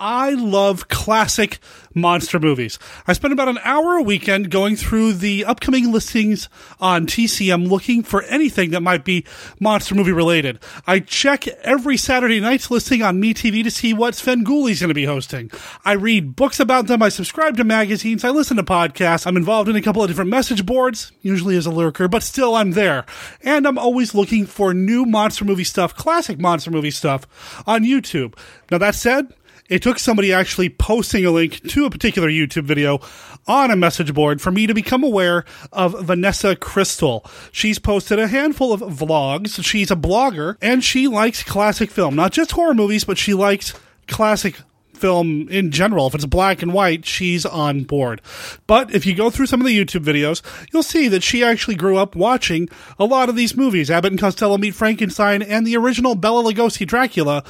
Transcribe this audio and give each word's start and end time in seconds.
I 0.00 0.30
love 0.30 0.88
classic 0.88 1.58
monster 1.94 2.40
movies. 2.40 2.78
I 3.06 3.12
spend 3.12 3.34
about 3.34 3.48
an 3.48 3.58
hour 3.62 3.96
a 3.96 4.02
weekend 4.02 4.50
going 4.50 4.76
through 4.76 5.14
the 5.14 5.44
upcoming 5.44 5.92
listings 5.92 6.48
on 6.80 7.06
TCM 7.06 7.68
looking 7.68 8.02
for 8.02 8.22
anything 8.22 8.70
that 8.70 8.80
might 8.80 9.04
be 9.04 9.26
monster 9.60 9.94
movie 9.94 10.12
related. 10.12 10.58
I 10.86 11.00
check 11.00 11.46
every 11.48 11.98
Saturday 11.98 12.40
night's 12.40 12.70
listing 12.70 13.02
on 13.02 13.20
MeTV 13.20 13.62
to 13.64 13.70
see 13.70 13.92
what 13.92 14.14
Svengoolie's 14.14 14.80
going 14.80 14.88
to 14.88 14.94
be 14.94 15.04
hosting. 15.04 15.50
I 15.84 15.92
read 15.92 16.34
books 16.34 16.60
about 16.60 16.86
them. 16.86 17.02
I 17.02 17.10
subscribe 17.10 17.58
to 17.58 17.64
magazines. 17.64 18.24
I 18.24 18.30
listen 18.30 18.56
to 18.56 18.62
podcasts. 18.62 19.26
I'm 19.26 19.36
involved 19.36 19.68
in 19.68 19.76
a 19.76 19.82
couple 19.82 20.02
of 20.02 20.08
different 20.08 20.30
message 20.30 20.64
boards, 20.64 21.12
usually 21.20 21.56
as 21.56 21.66
a 21.66 21.70
lurker, 21.70 22.08
but 22.08 22.22
still 22.22 22.54
I'm 22.54 22.70
there. 22.70 23.04
And 23.42 23.66
I'm 23.66 23.78
always 23.78 24.14
looking 24.14 24.46
for 24.46 24.72
new 24.72 25.04
monster 25.04 25.44
movie 25.44 25.64
stuff, 25.64 25.94
classic 25.94 26.40
monster 26.40 26.70
movie 26.70 26.90
stuff 26.90 27.26
on 27.66 27.84
YouTube. 27.84 28.34
Now 28.70 28.78
that 28.78 28.94
said, 28.94 29.34
it 29.70 29.82
took 29.82 29.98
somebody 29.98 30.32
actually 30.32 30.68
posting 30.68 31.24
a 31.24 31.30
link 31.30 31.66
to 31.70 31.86
a 31.86 31.90
particular 31.90 32.28
YouTube 32.28 32.64
video 32.64 33.00
on 33.46 33.70
a 33.70 33.76
message 33.76 34.12
board 34.12 34.42
for 34.42 34.50
me 34.50 34.66
to 34.66 34.74
become 34.74 35.02
aware 35.02 35.44
of 35.72 35.98
Vanessa 36.04 36.56
Crystal. 36.56 37.24
She's 37.52 37.78
posted 37.78 38.18
a 38.18 38.28
handful 38.28 38.72
of 38.72 38.80
vlogs. 38.80 39.64
She's 39.64 39.90
a 39.90 39.96
blogger 39.96 40.56
and 40.60 40.84
she 40.84 41.08
likes 41.08 41.42
classic 41.42 41.90
film, 41.90 42.16
not 42.16 42.32
just 42.32 42.50
horror 42.50 42.74
movies, 42.74 43.04
but 43.04 43.16
she 43.16 43.32
likes 43.32 43.72
classic 44.08 44.56
film 44.92 45.48
in 45.48 45.70
general. 45.70 46.06
If 46.06 46.14
it's 46.14 46.26
black 46.26 46.62
and 46.62 46.74
white, 46.74 47.06
she's 47.06 47.46
on 47.46 47.84
board. 47.84 48.20
But 48.66 48.94
if 48.94 49.06
you 49.06 49.14
go 49.14 49.30
through 49.30 49.46
some 49.46 49.60
of 49.60 49.66
the 49.66 49.78
YouTube 49.78 50.04
videos, 50.04 50.42
you'll 50.72 50.82
see 50.82 51.08
that 51.08 51.22
she 51.22 51.42
actually 51.42 51.76
grew 51.76 51.96
up 51.96 52.14
watching 52.14 52.68
a 52.98 53.04
lot 53.04 53.28
of 53.28 53.36
these 53.36 53.56
movies 53.56 53.90
Abbott 53.90 54.12
and 54.12 54.20
Costello 54.20 54.58
Meet 54.58 54.74
Frankenstein 54.74 55.42
and 55.42 55.66
the 55.66 55.76
original 55.76 56.14
Bela 56.14 56.42
Lugosi 56.42 56.86
Dracula 56.86 57.44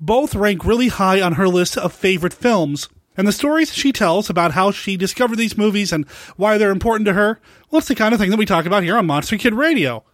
both 0.00 0.34
rank 0.34 0.64
really 0.64 0.88
high 0.88 1.20
on 1.20 1.34
her 1.34 1.48
list 1.48 1.76
of 1.76 1.92
favorite 1.92 2.34
films. 2.34 2.88
And 3.16 3.26
the 3.26 3.32
stories 3.32 3.74
she 3.74 3.90
tells 3.90 4.30
about 4.30 4.52
how 4.52 4.70
she 4.70 4.96
discovered 4.96 5.36
these 5.36 5.58
movies 5.58 5.92
and 5.92 6.08
why 6.36 6.56
they're 6.56 6.70
important 6.70 7.06
to 7.06 7.14
her, 7.14 7.40
well, 7.70 7.78
it's 7.78 7.88
the 7.88 7.96
kind 7.96 8.14
of 8.14 8.20
thing 8.20 8.30
that 8.30 8.38
we 8.38 8.46
talk 8.46 8.64
about 8.64 8.84
here 8.84 8.96
on 8.96 9.06
Monster 9.06 9.36
Kid 9.36 9.54
Radio. 9.54 10.04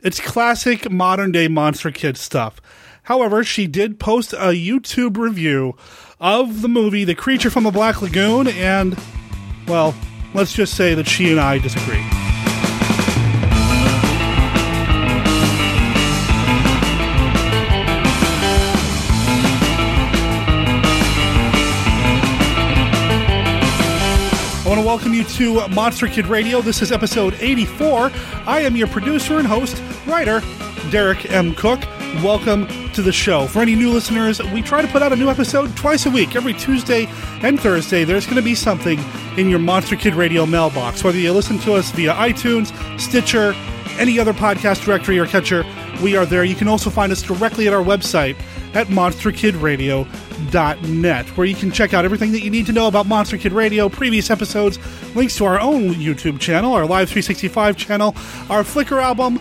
It's 0.00 0.20
classic 0.20 0.90
modern 0.90 1.32
day 1.32 1.48
Monster 1.48 1.90
Kid 1.90 2.16
stuff. 2.16 2.60
However, 3.04 3.42
she 3.42 3.66
did 3.66 3.98
post 3.98 4.34
a 4.34 4.52
YouTube 4.52 5.16
review 5.16 5.74
of 6.20 6.60
the 6.60 6.68
movie 6.68 7.04
The 7.04 7.14
Creature 7.14 7.50
from 7.50 7.64
the 7.64 7.70
Black 7.70 8.02
Lagoon, 8.02 8.46
and, 8.48 8.96
well, 9.66 9.94
let's 10.34 10.52
just 10.52 10.74
say 10.74 10.94
that 10.94 11.08
she 11.08 11.30
and 11.30 11.40
I 11.40 11.58
disagree. 11.58 12.19
I 24.70 24.72
want 24.72 24.82
to 24.82 24.86
welcome 24.86 25.14
you 25.14 25.24
to 25.24 25.68
Monster 25.74 26.06
Kid 26.06 26.28
Radio. 26.28 26.60
This 26.60 26.80
is 26.80 26.92
episode 26.92 27.34
84. 27.40 28.12
I 28.46 28.60
am 28.60 28.76
your 28.76 28.86
producer 28.86 29.38
and 29.38 29.44
host, 29.48 29.82
writer, 30.06 30.40
Derek 30.92 31.28
M. 31.28 31.56
Cook. 31.56 31.80
Welcome 32.22 32.68
to 32.92 33.02
the 33.02 33.10
show. 33.10 33.48
For 33.48 33.62
any 33.62 33.74
new 33.74 33.90
listeners, 33.90 34.40
we 34.52 34.62
try 34.62 34.80
to 34.80 34.86
put 34.86 35.02
out 35.02 35.12
a 35.12 35.16
new 35.16 35.28
episode 35.28 35.76
twice 35.76 36.06
a 36.06 36.10
week. 36.10 36.36
Every 36.36 36.52
Tuesday 36.52 37.08
and 37.42 37.58
Thursday, 37.58 38.04
there's 38.04 38.26
going 38.26 38.36
to 38.36 38.42
be 38.42 38.54
something 38.54 39.00
in 39.36 39.50
your 39.50 39.58
Monster 39.58 39.96
Kid 39.96 40.14
Radio 40.14 40.46
mailbox. 40.46 41.02
Whether 41.02 41.18
you 41.18 41.32
listen 41.32 41.58
to 41.58 41.74
us 41.74 41.90
via 41.90 42.14
iTunes, 42.14 42.70
Stitcher, 43.00 43.54
any 43.98 44.20
other 44.20 44.32
podcast 44.32 44.84
directory 44.84 45.18
or 45.18 45.26
catcher, 45.26 45.64
we 46.00 46.14
are 46.14 46.24
there. 46.24 46.44
You 46.44 46.54
can 46.54 46.68
also 46.68 46.90
find 46.90 47.10
us 47.10 47.22
directly 47.22 47.66
at 47.66 47.74
our 47.74 47.82
website 47.82 48.40
at 48.74 48.88
monsterkidradio.net, 48.88 51.26
where 51.36 51.46
you 51.46 51.54
can 51.54 51.70
check 51.70 51.94
out 51.94 52.04
everything 52.04 52.32
that 52.32 52.40
you 52.40 52.50
need 52.50 52.66
to 52.66 52.72
know 52.72 52.88
about 52.88 53.06
Monster 53.06 53.38
Kid 53.38 53.52
Radio, 53.52 53.88
previous 53.88 54.30
episodes, 54.30 54.78
links 55.14 55.36
to 55.36 55.44
our 55.44 55.60
own 55.60 55.90
YouTube 55.94 56.40
channel, 56.40 56.74
our 56.74 56.86
Live 56.86 57.08
365 57.08 57.76
channel, 57.76 58.14
our 58.48 58.62
Flickr 58.62 59.02
album, 59.02 59.40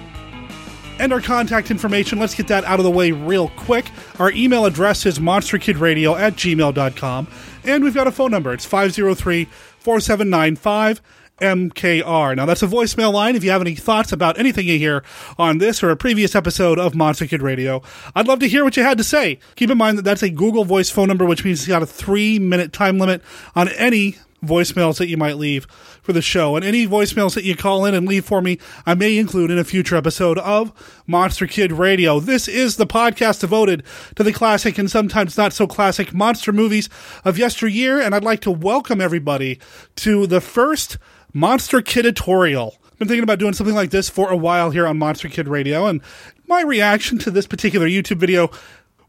and 0.99 1.13
our 1.13 1.21
contact 1.21 1.71
information. 1.71 2.19
Let's 2.19 2.35
get 2.35 2.47
that 2.47 2.65
out 2.65 2.79
of 2.79 2.83
the 2.83 2.91
way 2.91 3.11
real 3.11 3.49
quick. 3.49 3.85
Our 4.19 4.31
email 4.31 4.65
address 4.65 5.05
is 5.05 5.19
monsterkidradio 5.19 6.19
at 6.19 6.33
gmail.com, 6.33 7.27
and 7.63 7.83
we've 7.83 7.93
got 7.93 8.07
a 8.07 8.11
phone 8.11 8.31
number. 8.31 8.53
It's 8.53 8.65
503 8.65 9.45
4795 9.79 11.01
MKR. 11.41 12.35
Now, 12.35 12.45
that's 12.45 12.63
a 12.63 12.67
voicemail 12.67 13.13
line. 13.13 13.35
If 13.35 13.43
you 13.43 13.51
have 13.51 13.61
any 13.61 13.75
thoughts 13.75 14.11
about 14.11 14.37
anything 14.39 14.67
you 14.67 14.77
hear 14.77 15.03
on 15.37 15.57
this 15.57 15.81
or 15.83 15.89
a 15.89 15.97
previous 15.97 16.35
episode 16.35 16.79
of 16.79 16.95
Monster 16.95 17.27
Kid 17.27 17.41
Radio, 17.41 17.81
I'd 18.15 18.27
love 18.27 18.39
to 18.39 18.47
hear 18.47 18.63
what 18.63 18.77
you 18.77 18.83
had 18.83 18.97
to 18.97 19.03
say. 19.03 19.39
Keep 19.55 19.69
in 19.71 19.77
mind 19.77 19.97
that 19.97 20.03
that's 20.03 20.23
a 20.23 20.29
Google 20.29 20.65
Voice 20.65 20.89
phone 20.89 21.07
number, 21.07 21.25
which 21.25 21.43
means 21.43 21.59
it's 21.59 21.67
got 21.67 21.83
a 21.83 21.87
three 21.87 22.39
minute 22.39 22.73
time 22.73 22.99
limit 22.99 23.21
on 23.55 23.69
any 23.69 24.17
voicemails 24.43 24.97
that 24.97 25.07
you 25.07 25.17
might 25.17 25.37
leave 25.37 25.65
for 26.01 26.13
the 26.13 26.21
show. 26.21 26.55
And 26.55 26.63
any 26.63 26.87
voicemails 26.87 27.35
that 27.35 27.43
you 27.43 27.55
call 27.55 27.85
in 27.85 27.93
and 27.93 28.07
leave 28.07 28.25
for 28.25 28.41
me, 28.41 28.57
I 28.85 28.93
may 28.95 29.17
include 29.17 29.51
in 29.51 29.57
a 29.57 29.63
future 29.63 29.95
episode 29.95 30.37
of 30.39 30.71
Monster 31.07 31.47
Kid 31.47 31.71
Radio. 31.71 32.19
This 32.19 32.47
is 32.47 32.77
the 32.77 32.87
podcast 32.87 33.41
devoted 33.41 33.83
to 34.15 34.23
the 34.23 34.33
classic 34.33 34.77
and 34.77 34.89
sometimes 34.89 35.37
not 35.37 35.53
so 35.53 35.67
classic 35.67 36.13
monster 36.13 36.51
movies 36.51 36.89
of 37.25 37.37
yesteryear. 37.37 37.99
And 37.99 38.15
I'd 38.15 38.23
like 38.23 38.41
to 38.41 38.51
welcome 38.51 39.01
everybody 39.01 39.59
to 39.97 40.27
the 40.27 40.41
first 40.41 40.97
Monster 41.33 41.81
Kidatorial. 41.81 42.75
Been 42.97 43.07
thinking 43.07 43.23
about 43.23 43.39
doing 43.39 43.53
something 43.53 43.75
like 43.75 43.91
this 43.91 44.09
for 44.09 44.29
a 44.29 44.35
while 44.35 44.71
here 44.71 44.87
on 44.87 44.97
Monster 44.97 45.29
Kid 45.29 45.47
Radio, 45.47 45.85
and 45.85 46.01
my 46.47 46.61
reaction 46.61 47.17
to 47.19 47.31
this 47.31 47.47
particular 47.47 47.87
YouTube 47.87 48.17
video 48.17 48.49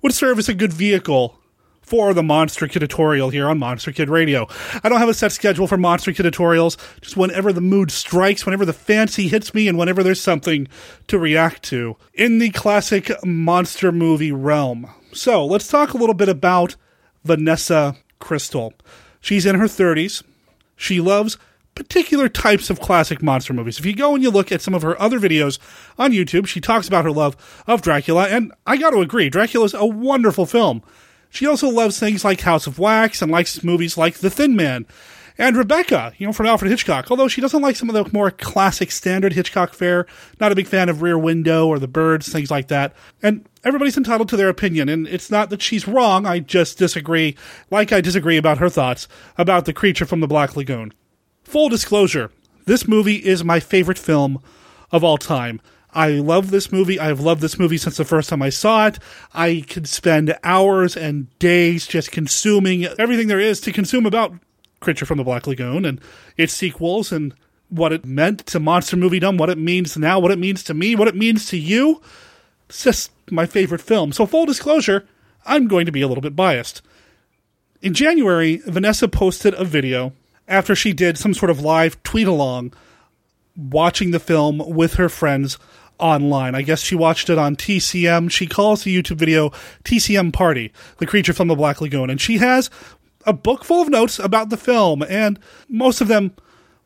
would 0.02 0.14
serve 0.14 0.38
as 0.38 0.48
a 0.48 0.54
good 0.54 0.72
vehicle 0.72 1.36
for 1.80 2.14
the 2.14 2.22
Monster 2.22 2.68
Kidatorial 2.68 3.32
here 3.32 3.48
on 3.48 3.58
Monster 3.58 3.90
Kid 3.90 4.08
Radio. 4.08 4.46
I 4.84 4.88
don't 4.88 5.00
have 5.00 5.08
a 5.08 5.14
set 5.14 5.32
schedule 5.32 5.66
for 5.66 5.76
Monster 5.76 6.12
Kidatorials, 6.12 6.76
just 7.00 7.16
whenever 7.16 7.52
the 7.52 7.60
mood 7.60 7.90
strikes, 7.90 8.46
whenever 8.46 8.64
the 8.64 8.72
fancy 8.72 9.26
hits 9.26 9.54
me, 9.54 9.66
and 9.66 9.76
whenever 9.76 10.02
there's 10.02 10.20
something 10.20 10.68
to 11.08 11.18
react 11.18 11.62
to 11.64 11.96
in 12.14 12.38
the 12.38 12.50
classic 12.50 13.10
monster 13.24 13.90
movie 13.90 14.30
realm. 14.30 14.88
So 15.12 15.44
let's 15.44 15.66
talk 15.66 15.94
a 15.94 15.98
little 15.98 16.14
bit 16.14 16.28
about 16.28 16.76
Vanessa 17.24 17.96
Crystal. 18.20 18.72
She's 19.20 19.46
in 19.46 19.56
her 19.56 19.66
30s. 19.66 20.22
She 20.76 21.00
loves 21.00 21.38
particular 21.74 22.28
types 22.28 22.70
of 22.70 22.80
classic 22.80 23.22
monster 23.22 23.52
movies. 23.52 23.78
If 23.78 23.86
you 23.86 23.94
go 23.94 24.14
and 24.14 24.22
you 24.22 24.30
look 24.30 24.52
at 24.52 24.60
some 24.60 24.74
of 24.74 24.82
her 24.82 25.00
other 25.00 25.18
videos 25.18 25.58
on 25.98 26.12
YouTube, 26.12 26.46
she 26.46 26.60
talks 26.60 26.88
about 26.88 27.04
her 27.04 27.12
love 27.12 27.36
of 27.66 27.82
Dracula, 27.82 28.28
and 28.28 28.52
I 28.66 28.76
got 28.76 28.90
to 28.90 29.00
agree, 29.00 29.30
Dracula's 29.30 29.74
a 29.74 29.86
wonderful 29.86 30.46
film. 30.46 30.82
She 31.30 31.46
also 31.46 31.68
loves 31.68 31.98
things 31.98 32.24
like 32.24 32.40
House 32.40 32.66
of 32.66 32.78
Wax 32.78 33.22
and 33.22 33.30
likes 33.30 33.62
movies 33.62 33.96
like 33.96 34.18
The 34.18 34.30
Thin 34.30 34.56
Man. 34.56 34.86
And 35.38 35.56
Rebecca, 35.56 36.12
you 36.18 36.26
know, 36.26 36.34
from 36.34 36.44
Alfred 36.44 36.70
Hitchcock, 36.70 37.10
although 37.10 37.28
she 37.28 37.40
doesn't 37.40 37.62
like 37.62 37.74
some 37.74 37.88
of 37.88 37.94
the 37.94 38.12
more 38.12 38.30
classic 38.30 38.90
standard 38.90 39.32
Hitchcock 39.32 39.72
fare, 39.72 40.06
not 40.38 40.52
a 40.52 40.54
big 40.54 40.66
fan 40.66 40.90
of 40.90 41.00
Rear 41.00 41.18
Window 41.18 41.66
or 41.66 41.78
The 41.78 41.88
Birds, 41.88 42.30
things 42.30 42.50
like 42.50 42.68
that. 42.68 42.94
And 43.22 43.48
everybody's 43.64 43.96
entitled 43.96 44.28
to 44.30 44.36
their 44.36 44.50
opinion, 44.50 44.90
and 44.90 45.08
it's 45.08 45.30
not 45.30 45.48
that 45.48 45.62
she's 45.62 45.88
wrong, 45.88 46.26
I 46.26 46.40
just 46.40 46.76
disagree, 46.76 47.38
like 47.70 47.90
I 47.90 48.02
disagree 48.02 48.36
about 48.36 48.58
her 48.58 48.68
thoughts 48.68 49.08
about 49.38 49.64
The 49.64 49.72
Creature 49.72 50.06
from 50.06 50.20
the 50.20 50.28
Black 50.28 50.56
Lagoon. 50.56 50.92
Full 51.50 51.68
disclosure, 51.68 52.30
this 52.66 52.86
movie 52.86 53.16
is 53.16 53.42
my 53.42 53.58
favorite 53.58 53.98
film 53.98 54.40
of 54.92 55.02
all 55.02 55.18
time. 55.18 55.60
I 55.92 56.10
love 56.10 56.52
this 56.52 56.70
movie. 56.70 57.00
I've 57.00 57.18
loved 57.18 57.40
this 57.40 57.58
movie 57.58 57.76
since 57.76 57.96
the 57.96 58.04
first 58.04 58.28
time 58.28 58.40
I 58.40 58.50
saw 58.50 58.86
it. 58.86 59.00
I 59.34 59.64
could 59.68 59.88
spend 59.88 60.38
hours 60.44 60.96
and 60.96 61.36
days 61.40 61.88
just 61.88 62.12
consuming 62.12 62.84
everything 63.00 63.26
there 63.26 63.40
is 63.40 63.60
to 63.62 63.72
consume 63.72 64.06
about 64.06 64.32
Creature 64.78 65.06
from 65.06 65.18
the 65.18 65.24
Black 65.24 65.48
Lagoon 65.48 65.84
and 65.84 66.00
its 66.36 66.52
sequels 66.52 67.10
and 67.10 67.34
what 67.68 67.92
it 67.92 68.04
meant 68.04 68.46
to 68.46 68.60
monster 68.60 68.96
moviedom, 68.96 69.36
what 69.36 69.50
it 69.50 69.58
means 69.58 69.96
now, 69.96 70.20
what 70.20 70.30
it 70.30 70.38
means 70.38 70.62
to 70.62 70.72
me, 70.72 70.94
what 70.94 71.08
it 71.08 71.16
means 71.16 71.46
to 71.46 71.58
you. 71.58 72.00
It's 72.68 72.84
just 72.84 73.10
my 73.28 73.46
favorite 73.46 73.80
film. 73.80 74.12
So, 74.12 74.24
full 74.24 74.46
disclosure, 74.46 75.04
I'm 75.44 75.66
going 75.66 75.86
to 75.86 75.92
be 75.92 76.02
a 76.02 76.06
little 76.06 76.22
bit 76.22 76.36
biased. 76.36 76.80
In 77.82 77.92
January, 77.92 78.62
Vanessa 78.66 79.08
posted 79.08 79.52
a 79.54 79.64
video 79.64 80.12
after 80.50 80.74
she 80.74 80.92
did 80.92 81.16
some 81.16 81.32
sort 81.32 81.48
of 81.48 81.60
live 81.60 82.02
tweet 82.02 82.26
along 82.26 82.74
watching 83.56 84.10
the 84.10 84.20
film 84.20 84.58
with 84.58 84.94
her 84.94 85.08
friends 85.08 85.58
online. 85.98 86.54
I 86.54 86.62
guess 86.62 86.80
she 86.80 86.94
watched 86.94 87.30
it 87.30 87.38
on 87.38 87.56
TCM. 87.56 88.30
She 88.30 88.46
calls 88.46 88.84
the 88.84 88.94
YouTube 88.94 89.16
video 89.16 89.50
TCM 89.84 90.32
Party, 90.32 90.72
The 90.98 91.06
Creature 91.06 91.34
from 91.34 91.48
the 91.48 91.54
Black 91.54 91.80
Lagoon. 91.80 92.10
And 92.10 92.20
she 92.20 92.38
has 92.38 92.70
a 93.26 93.32
book 93.32 93.64
full 93.64 93.82
of 93.82 93.88
notes 93.88 94.18
about 94.18 94.50
the 94.50 94.56
film, 94.56 95.02
and 95.08 95.38
most 95.68 96.00
of 96.00 96.08
them 96.08 96.34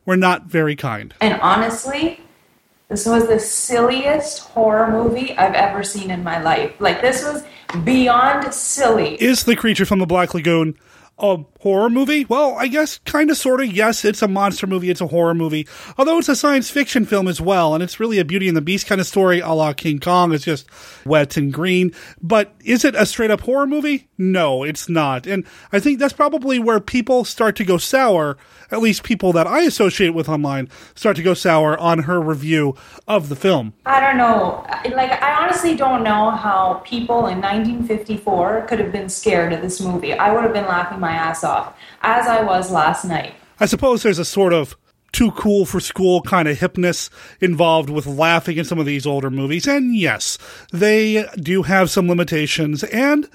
were 0.05 0.17
not 0.17 0.45
very 0.45 0.75
kind. 0.75 1.13
And 1.21 1.39
honestly, 1.41 2.19
this 2.89 3.05
was 3.05 3.27
the 3.27 3.39
silliest 3.39 4.39
horror 4.39 4.91
movie 4.91 5.35
I've 5.37 5.55
ever 5.55 5.81
seen 5.81 6.11
in 6.11 6.23
my 6.23 6.41
life. 6.41 6.73
Like, 6.79 7.01
this 7.01 7.23
was 7.23 7.43
beyond 7.83 8.53
silly. 8.53 9.15
Is 9.15 9.45
The 9.45 9.55
Creature 9.55 9.85
from 9.85 9.99
the 9.99 10.05
Black 10.05 10.33
Lagoon 10.33 10.77
a 11.17 11.37
horror 11.65 11.89
movie? 11.89 12.25
Well, 12.25 12.55
I 12.59 12.67
guess 12.67 12.99
kind 13.05 13.31
of, 13.31 13.37
sort 13.37 13.59
of. 13.59 13.73
Yes, 13.73 14.05
it's 14.05 14.21
a 14.21 14.27
monster 14.27 14.67
movie. 14.67 14.91
It's 14.91 15.01
a 15.01 15.07
horror 15.07 15.33
movie. 15.33 15.67
Although 15.97 16.19
it's 16.19 16.29
a 16.29 16.35
science 16.35 16.69
fiction 16.69 17.05
film 17.07 17.27
as 17.27 17.41
well. 17.41 17.73
And 17.73 17.81
it's 17.81 17.99
really 17.99 18.19
a 18.19 18.23
Beauty 18.23 18.47
and 18.47 18.55
the 18.55 18.61
Beast 18.61 18.85
kind 18.85 19.01
of 19.01 19.07
story 19.07 19.39
a 19.39 19.49
la 19.49 19.73
King 19.73 19.99
Kong. 19.99 20.31
It's 20.31 20.43
just 20.43 20.67
wet 21.07 21.37
and 21.37 21.51
green. 21.51 21.91
But 22.21 22.53
is 22.63 22.85
it 22.85 22.93
a 22.93 23.07
straight 23.07 23.31
up 23.31 23.41
horror 23.41 23.65
movie? 23.65 24.07
No, 24.15 24.63
it's 24.63 24.87
not. 24.87 25.25
And 25.25 25.43
I 25.71 25.79
think 25.79 25.97
that's 25.97 26.13
probably 26.13 26.59
where 26.59 26.79
people 26.79 27.25
start 27.25 27.55
to 27.55 27.65
go 27.65 27.77
sour. 27.79 28.37
At 28.71 28.81
least 28.81 29.03
people 29.03 29.33
that 29.33 29.47
I 29.47 29.61
associate 29.61 30.09
with 30.09 30.29
online 30.29 30.69
start 30.93 31.15
to 31.17 31.23
go 31.23 31.33
sour 31.33 31.77
on 31.79 31.99
her 32.03 32.21
review 32.21 32.75
of 33.07 33.29
the 33.29 33.35
film. 33.35 33.73
I 33.85 33.99
don't 33.99 34.17
know. 34.17 34.65
Like, 34.95 35.11
I 35.21 35.43
honestly 35.43 35.75
don't 35.75 36.03
know 36.03 36.31
how 36.31 36.81
people 36.85 37.27
in 37.27 37.41
1954 37.41 38.65
could 38.67 38.79
have 38.79 38.91
been 38.91 39.09
scared 39.09 39.53
of 39.53 39.61
this 39.61 39.81
movie. 39.81 40.13
I 40.13 40.33
would 40.33 40.43
have 40.43 40.53
been 40.53 40.65
laughing 40.65 40.99
my 40.99 41.11
ass 41.11 41.43
off, 41.43 41.54
as 42.01 42.27
I 42.27 42.43
was 42.43 42.71
last 42.71 43.05
night. 43.05 43.35
I 43.59 43.65
suppose 43.65 44.03
there's 44.03 44.19
a 44.19 44.25
sort 44.25 44.53
of 44.53 44.75
too 45.11 45.31
cool 45.31 45.65
for 45.65 45.79
school 45.79 46.21
kind 46.21 46.47
of 46.47 46.57
hipness 46.57 47.09
involved 47.39 47.89
with 47.89 48.05
laughing 48.05 48.57
in 48.57 48.65
some 48.65 48.79
of 48.79 48.85
these 48.85 49.05
older 49.05 49.31
movies. 49.31 49.65
And 49.65 49.95
yes, 49.95 50.37
they 50.73 51.25
do 51.37 51.63
have 51.63 51.89
some 51.89 52.09
limitations. 52.09 52.83
And 52.83 53.29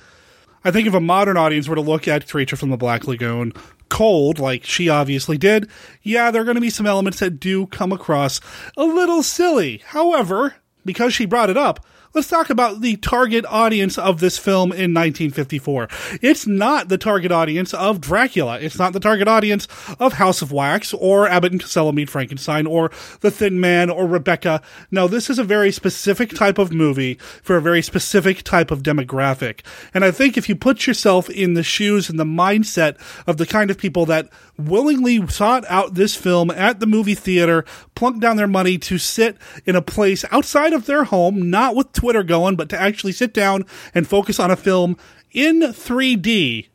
I 0.62 0.70
think 0.70 0.86
if 0.86 0.92
a 0.92 1.00
modern 1.00 1.38
audience 1.38 1.68
were 1.68 1.76
to 1.76 1.80
look 1.80 2.06
at 2.06 2.28
Creature 2.28 2.56
from 2.56 2.68
the 2.68 2.76
Black 2.76 3.06
Lagoon 3.06 3.54
cold, 3.88 4.38
like 4.38 4.64
she 4.64 4.90
obviously 4.90 5.38
did, 5.38 5.70
yeah, 6.02 6.30
there 6.30 6.42
are 6.42 6.44
going 6.44 6.56
to 6.56 6.60
be 6.60 6.68
some 6.68 6.86
elements 6.86 7.20
that 7.20 7.40
do 7.40 7.66
come 7.66 7.92
across 7.92 8.42
a 8.76 8.84
little 8.84 9.22
silly. 9.22 9.82
However, 9.86 10.56
because 10.84 11.14
she 11.14 11.24
brought 11.24 11.50
it 11.50 11.56
up, 11.56 11.84
let's 12.14 12.28
talk 12.28 12.50
about 12.50 12.80
the 12.80 12.96
target 12.96 13.44
audience 13.46 13.96
of 13.96 14.20
this 14.20 14.36
film 14.36 14.72
in 14.72 14.92
1954. 14.94 15.88
It's 16.20 16.46
not 16.46 16.88
the 16.88 16.98
target 16.98 17.30
audience 17.30 17.72
of 17.72 18.00
Dracula. 18.00 18.58
It's 18.58 18.78
not 18.78 18.92
the 18.92 19.00
target 19.00 19.28
audience 19.28 19.68
of 19.98 20.14
House 20.14 20.42
of 20.42 20.50
Wax 20.52 20.92
or 20.94 21.28
Abbott 21.28 21.52
and 21.52 21.60
Costello 21.60 21.92
Meet 21.92 22.10
Frankenstein 22.10 22.66
or 22.66 22.90
The 23.20 23.30
Thin 23.30 23.60
Man 23.60 23.90
or 23.90 24.06
Rebecca. 24.06 24.60
No, 24.90 25.06
this 25.06 25.30
is 25.30 25.38
a 25.38 25.44
very 25.44 25.70
specific 25.70 26.30
type 26.30 26.58
of 26.58 26.72
movie 26.72 27.14
for 27.42 27.56
a 27.56 27.62
very 27.62 27.82
specific 27.82 28.42
type 28.42 28.70
of 28.70 28.82
demographic. 28.82 29.60
And 29.94 30.04
I 30.04 30.10
think 30.10 30.36
if 30.36 30.48
you 30.48 30.56
put 30.56 30.86
yourself 30.86 31.30
in 31.30 31.54
the 31.54 31.62
shoes 31.62 32.10
and 32.10 32.18
the 32.18 32.24
mindset 32.24 32.96
of 33.26 33.36
the 33.36 33.46
kind 33.46 33.70
of 33.70 33.78
people 33.78 34.06
that 34.06 34.28
willingly 34.58 35.26
sought 35.28 35.64
out 35.68 35.94
this 35.94 36.16
film 36.16 36.50
at 36.50 36.80
the 36.80 36.86
movie 36.86 37.14
theater, 37.14 37.64
plunked 37.94 38.20
down 38.20 38.36
their 38.36 38.46
money 38.46 38.78
to 38.78 38.98
sit 38.98 39.36
in 39.64 39.76
a 39.76 39.82
place 39.82 40.24
outside 40.30 40.72
of 40.72 40.86
their 40.86 41.04
home, 41.04 41.50
not 41.50 41.74
with 41.74 41.92
Twitter 42.00 42.22
going, 42.22 42.56
but 42.56 42.70
to 42.70 42.80
actually 42.80 43.12
sit 43.12 43.34
down 43.34 43.66
and 43.94 44.08
focus 44.08 44.40
on 44.40 44.50
a 44.50 44.56
film 44.56 44.96
in 45.32 45.60
3D 45.60 46.70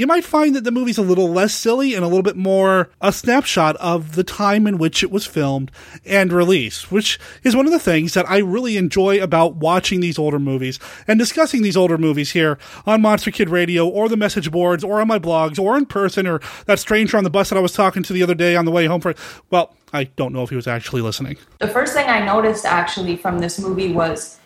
you 0.00 0.06
might 0.06 0.24
find 0.24 0.56
that 0.56 0.64
the 0.64 0.70
movie's 0.70 0.96
a 0.96 1.02
little 1.02 1.28
less 1.28 1.52
silly 1.52 1.94
and 1.94 2.02
a 2.02 2.08
little 2.08 2.22
bit 2.22 2.34
more 2.34 2.88
a 3.02 3.12
snapshot 3.12 3.76
of 3.76 4.14
the 4.14 4.24
time 4.24 4.66
in 4.66 4.78
which 4.78 5.02
it 5.02 5.10
was 5.10 5.26
filmed 5.26 5.70
and 6.06 6.32
released, 6.32 6.90
which 6.90 7.18
is 7.42 7.54
one 7.54 7.66
of 7.66 7.72
the 7.72 7.78
things 7.78 8.14
that 8.14 8.26
I 8.26 8.38
really 8.38 8.78
enjoy 8.78 9.22
about 9.22 9.56
watching 9.56 10.00
these 10.00 10.18
older 10.18 10.38
movies 10.38 10.78
and 11.06 11.18
discussing 11.18 11.60
these 11.60 11.76
older 11.76 11.98
movies 11.98 12.30
here 12.30 12.58
on 12.86 13.02
Monster 13.02 13.30
Kid 13.30 13.50
Radio 13.50 13.86
or 13.86 14.08
the 14.08 14.16
message 14.16 14.50
boards 14.50 14.82
or 14.82 15.02
on 15.02 15.06
my 15.06 15.18
blogs 15.18 15.58
or 15.58 15.76
in 15.76 15.84
person 15.84 16.26
or 16.26 16.40
that 16.64 16.78
stranger 16.78 17.18
on 17.18 17.24
the 17.24 17.28
bus 17.28 17.50
that 17.50 17.58
I 17.58 17.60
was 17.60 17.74
talking 17.74 18.02
to 18.04 18.14
the 18.14 18.22
other 18.22 18.34
day 18.34 18.56
on 18.56 18.64
the 18.64 18.70
way 18.70 18.86
home 18.86 19.02
for, 19.02 19.14
well, 19.50 19.76
I 19.92 20.04
don't 20.04 20.32
know 20.32 20.42
if 20.42 20.48
he 20.48 20.56
was 20.56 20.66
actually 20.66 21.02
listening. 21.02 21.36
The 21.58 21.68
first 21.68 21.92
thing 21.92 22.08
I 22.08 22.24
noticed 22.24 22.64
actually 22.64 23.18
from 23.18 23.40
this 23.40 23.58
movie 23.58 23.92
was 23.92 24.39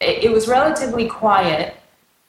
it, 0.00 0.24
it 0.24 0.32
was 0.32 0.48
relatively 0.48 1.08
quiet 1.08 1.76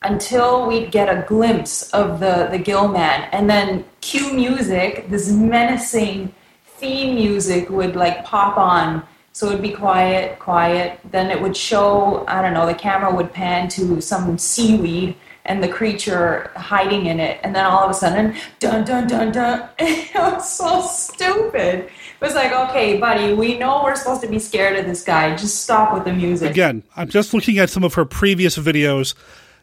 until 0.03 0.67
we'd 0.67 0.91
get 0.91 1.09
a 1.09 1.25
glimpse 1.27 1.89
of 1.91 2.19
the, 2.19 2.47
the 2.51 2.59
Gill 2.59 2.88
Man. 2.88 3.27
And 3.31 3.50
then 3.50 3.85
cue 4.01 4.33
music, 4.33 5.09
this 5.09 5.31
menacing 5.31 6.33
theme 6.65 7.15
music 7.15 7.69
would 7.69 7.95
like 7.95 8.23
pop 8.23 8.57
on. 8.57 9.03
So 9.33 9.47
it'd 9.47 9.62
be 9.62 9.71
quiet, 9.71 10.39
quiet. 10.39 11.00
Then 11.12 11.29
it 11.29 11.41
would 11.41 11.57
show, 11.57 12.23
I 12.27 12.41
don't 12.41 12.53
know, 12.53 12.65
the 12.65 12.75
camera 12.75 13.13
would 13.13 13.33
pan 13.33 13.67
to 13.69 14.01
some 14.01 14.38
seaweed 14.38 15.15
and 15.45 15.63
the 15.63 15.68
creature 15.68 16.51
hiding 16.56 17.06
in 17.06 17.19
it. 17.19 17.39
And 17.44 17.56
then 17.56 17.65
all 17.65 17.83
of 17.83 17.92
a 17.92 17.94
sudden, 17.94 18.36
dun 18.59 18.83
dun 18.83 19.07
dun 19.07 19.31
dun. 19.31 19.69
It 19.80 20.15
was 20.15 20.50
so 20.51 20.81
stupid. 20.81 21.86
It 21.86 22.21
was 22.21 22.33
like, 22.33 22.51
okay, 22.51 22.97
buddy, 22.97 23.33
we 23.33 23.57
know 23.57 23.83
we're 23.83 23.95
supposed 23.95 24.21
to 24.21 24.27
be 24.27 24.39
scared 24.39 24.77
of 24.77 24.86
this 24.86 25.03
guy. 25.03 25.36
Just 25.36 25.62
stop 25.63 25.94
with 25.94 26.06
the 26.06 26.13
music. 26.13 26.51
Again, 26.51 26.83
I'm 26.95 27.09
just 27.09 27.33
looking 27.33 27.59
at 27.59 27.69
some 27.69 27.83
of 27.83 27.94
her 27.95 28.06
previous 28.06 28.57
videos 28.57 29.13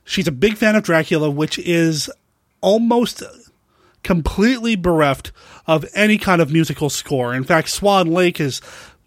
She's 0.05 0.27
a 0.27 0.33
big 0.33 0.57
fan 0.57 0.77
of 0.77 0.83
Dracula, 0.83 1.31
which 1.31 1.59
is 1.59 2.11
almost 2.61 3.23
completely 4.03 4.77
bereft 4.77 5.33
of 5.67 5.85
any 5.95 6.19
kind 6.19 6.43
of 6.43 6.53
musical 6.53 6.91
score. 6.91 7.35
In 7.35 7.45
fact, 7.45 7.69
Swan 7.69 8.09
Lake 8.09 8.41
is 8.41 8.61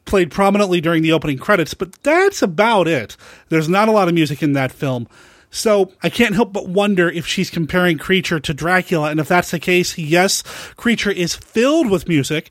played 0.05 0.31
prominently 0.31 0.79
during 0.79 1.03
the 1.03 1.11
opening 1.11 1.37
credits, 1.37 1.73
but 1.73 1.91
that's 2.03 2.41
about 2.41 2.87
it. 2.87 3.17
There's 3.49 3.67
not 3.67 3.89
a 3.89 3.91
lot 3.91 4.07
of 4.07 4.13
music 4.13 4.41
in 4.41 4.53
that 4.53 4.71
film. 4.71 5.07
So 5.55 5.93
I 6.03 6.09
can't 6.09 6.35
help 6.35 6.51
but 6.51 6.67
wonder 6.67 7.09
if 7.09 7.25
she's 7.25 7.49
comparing 7.49 7.97
Creature 7.97 8.41
to 8.41 8.53
Dracula, 8.53 9.09
and 9.09 9.21
if 9.21 9.29
that's 9.29 9.51
the 9.51 9.59
case, 9.59 9.97
yes, 9.97 10.41
Creature 10.75 11.11
is 11.11 11.33
filled 11.33 11.89
with 11.89 12.09
music, 12.09 12.49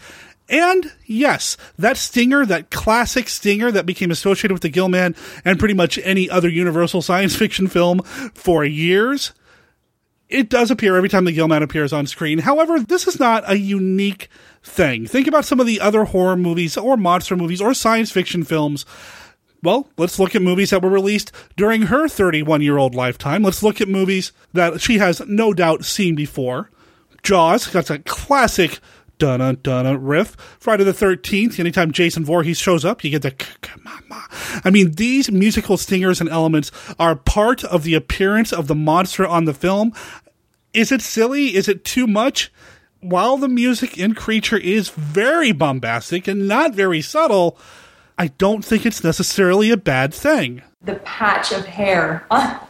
and 0.49 0.91
yes, 1.05 1.59
that 1.79 1.99
stinger, 1.99 2.47
that 2.47 2.71
classic 2.71 3.29
stinger 3.29 3.71
that 3.71 3.85
became 3.85 4.11
associated 4.11 4.55
with 4.55 4.63
the 4.63 4.71
Gillman 4.71 5.15
and 5.45 5.59
pretty 5.59 5.75
much 5.75 5.99
any 6.03 6.31
other 6.31 6.49
Universal 6.49 7.03
science 7.03 7.37
fiction 7.37 7.67
film 7.67 8.01
for 8.33 8.65
years, 8.65 9.33
it 10.31 10.49
does 10.49 10.71
appear 10.71 10.97
every 10.97 11.11
time 11.11 11.27
the 11.27 11.33
Gillman 11.33 11.63
appears 11.63 11.93
on 11.93 12.07
screen. 12.07 12.39
However, 12.39 12.81
this 12.81 13.07
is 13.07 13.21
not 13.21 13.45
a 13.47 13.59
unique 13.59 14.31
thing. 14.63 15.07
Think 15.07 15.27
about 15.27 15.45
some 15.45 15.61
of 15.61 15.67
the 15.67 15.79
other 15.79 16.05
horror 16.05 16.37
movies 16.37 16.79
or 16.79 16.97
monster 16.97 17.37
movies 17.37 17.61
or 17.61 17.75
science 17.75 18.11
fiction 18.11 18.45
films. 18.45 18.87
Well, 19.65 19.89
let's 19.97 20.19
look 20.19 20.35
at 20.35 20.43
movies 20.43 20.71
that 20.71 20.83
were 20.83 20.91
released 20.91 21.33
during 21.57 21.83
her 21.83 22.07
31 22.07 22.61
year 22.61 22.77
old 22.77 22.95
lifetime. 22.95 23.43
Let's 23.43 23.63
look 23.63 23.81
at 23.81 23.89
movies 23.89 24.33
that 24.53 24.81
she 24.81 24.99
has 24.99 25.23
no 25.27 25.55
doubt 25.55 25.85
seen 25.87 26.15
before. 26.15 26.71
Jaws, 27.23 27.73
that's 27.73 27.89
a 27.89 28.01
classic 28.01 28.79
dun 29.19 29.59
dun 29.63 30.05
riff. 30.05 30.37
Friday 30.61 30.85
the 30.85 30.93
13th, 30.93 31.59
anytime 31.59 31.93
Jason 31.93 32.27
Voorhees 32.27 32.59
shows 32.59 32.85
up, 32.85 33.03
you 33.03 33.11
get 33.11 33.23
the 33.23 33.35
I 34.65 34.71
mean, 34.71 34.93
these 34.93 35.31
musical 35.31 35.79
stingers 35.79 36.21
and 36.21 36.29
elements 36.29 36.71
are 36.99 37.17
part 37.17 37.65
of 37.65 37.85
the 37.85 37.95
appearance 37.95 38.53
of 38.53 38.67
the 38.67 38.75
monster 38.75 39.27
on 39.27 39.47
the 39.47 39.55
film. 39.55 39.93
Is 40.75 40.93
it 40.93 41.01
silly? 41.01 41.55
Is 41.57 41.69
it 41.69 41.85
too 41.85 42.07
much? 42.07 42.53
While 43.01 43.39
the 43.39 43.49
music 43.49 43.97
in 43.99 44.15
Creature 44.15 44.59
is 44.59 44.91
very 44.91 45.53
bombastic 45.53 46.29
and 46.29 46.47
not 46.47 46.75
very 46.75 47.01
subtle, 47.01 47.59
I 48.19 48.29
don't 48.29 48.65
think 48.65 48.87
it's 48.87 49.03
necessarily 49.03 49.71
a 49.71 49.77
bad 49.77 50.15
thing. 50.15 50.63
The 50.83 50.97
patch 50.97 51.53
of 51.53 51.67
hair 51.67 52.27
on, 52.31 52.61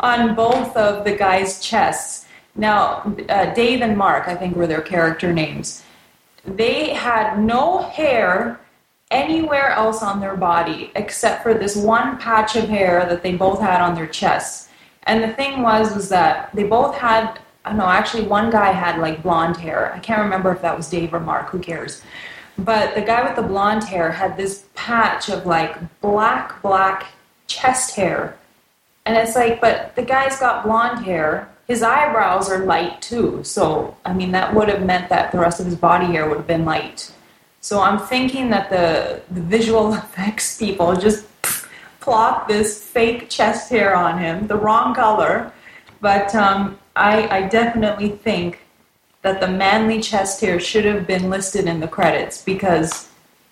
on 0.00 0.34
both 0.34 0.76
of 0.76 1.04
the 1.04 1.16
guys' 1.16 1.60
chests. 1.60 2.26
Now, 2.54 3.14
uh, 3.28 3.54
Dave 3.54 3.80
and 3.80 3.96
Mark, 3.96 4.28
I 4.28 4.34
think, 4.34 4.56
were 4.56 4.66
their 4.66 4.82
character 4.82 5.32
names 5.32 5.82
they 6.44 6.90
had 6.94 7.38
no 7.38 7.82
hair 7.82 8.60
anywhere 9.10 9.70
else 9.70 10.02
on 10.02 10.20
their 10.20 10.36
body 10.36 10.92
except 10.94 11.42
for 11.42 11.52
this 11.54 11.76
one 11.76 12.18
patch 12.18 12.56
of 12.56 12.68
hair 12.68 13.04
that 13.06 13.22
they 13.22 13.34
both 13.34 13.60
had 13.60 13.80
on 13.80 13.94
their 13.94 14.06
chests. 14.06 14.68
And 15.04 15.22
the 15.22 15.34
thing 15.34 15.62
was, 15.62 15.94
was 15.94 16.08
that 16.10 16.54
they 16.54 16.64
both 16.64 16.94
had, 16.94 17.40
I 17.64 17.70
don't 17.70 17.78
know, 17.78 17.86
actually 17.86 18.24
one 18.24 18.50
guy 18.50 18.70
had 18.72 19.00
like 19.00 19.22
blonde 19.22 19.56
hair. 19.56 19.92
I 19.92 19.98
can't 19.98 20.20
remember 20.20 20.52
if 20.52 20.62
that 20.62 20.76
was 20.76 20.88
Dave 20.88 21.12
or 21.12 21.20
Mark, 21.20 21.48
who 21.48 21.58
cares. 21.58 22.02
But 22.64 22.94
the 22.94 23.02
guy 23.02 23.26
with 23.26 23.36
the 23.36 23.42
blonde 23.42 23.84
hair 23.84 24.12
had 24.12 24.36
this 24.36 24.64
patch 24.74 25.28
of 25.28 25.46
like 25.46 26.00
black, 26.00 26.60
black 26.62 27.06
chest 27.46 27.96
hair. 27.96 28.36
And 29.06 29.16
it's 29.16 29.34
like, 29.34 29.60
but 29.60 29.96
the 29.96 30.02
guy's 30.02 30.38
got 30.38 30.64
blonde 30.64 31.04
hair 31.04 31.50
his 31.70 31.84
eyebrows 31.84 32.50
are 32.50 32.64
light 32.64 33.00
too. 33.00 33.44
So, 33.44 33.96
I 34.04 34.12
mean, 34.12 34.32
that 34.32 34.52
would 34.56 34.68
have 34.68 34.84
meant 34.84 35.08
that 35.10 35.30
the 35.30 35.38
rest 35.38 35.60
of 35.60 35.66
his 35.66 35.76
body 35.76 36.06
hair 36.06 36.28
would 36.28 36.38
have 36.38 36.46
been 36.48 36.64
light. 36.64 37.12
So 37.60 37.80
I'm 37.80 37.96
thinking 37.96 38.50
that 38.50 38.70
the, 38.70 39.22
the 39.32 39.40
visual 39.40 39.94
effects 40.02 40.58
people 40.58 40.96
just 40.96 41.28
plop 42.00 42.48
this 42.48 42.84
fake 42.84 43.30
chest 43.30 43.70
hair 43.70 43.94
on 43.94 44.18
him, 44.18 44.48
the 44.48 44.56
wrong 44.56 44.96
color. 44.96 45.52
But 46.00 46.34
um, 46.34 46.76
I, 46.96 47.28
I 47.28 47.42
definitely 47.42 48.08
think 48.08 48.58
that 49.22 49.40
the 49.40 49.48
manly 49.48 50.00
chest 50.00 50.40
hair 50.40 50.58
should 50.58 50.84
have 50.84 51.06
been 51.06 51.30
listed 51.30 51.66
in 51.66 51.80
the 51.80 51.88
credits 51.88 52.42
because 52.42 53.08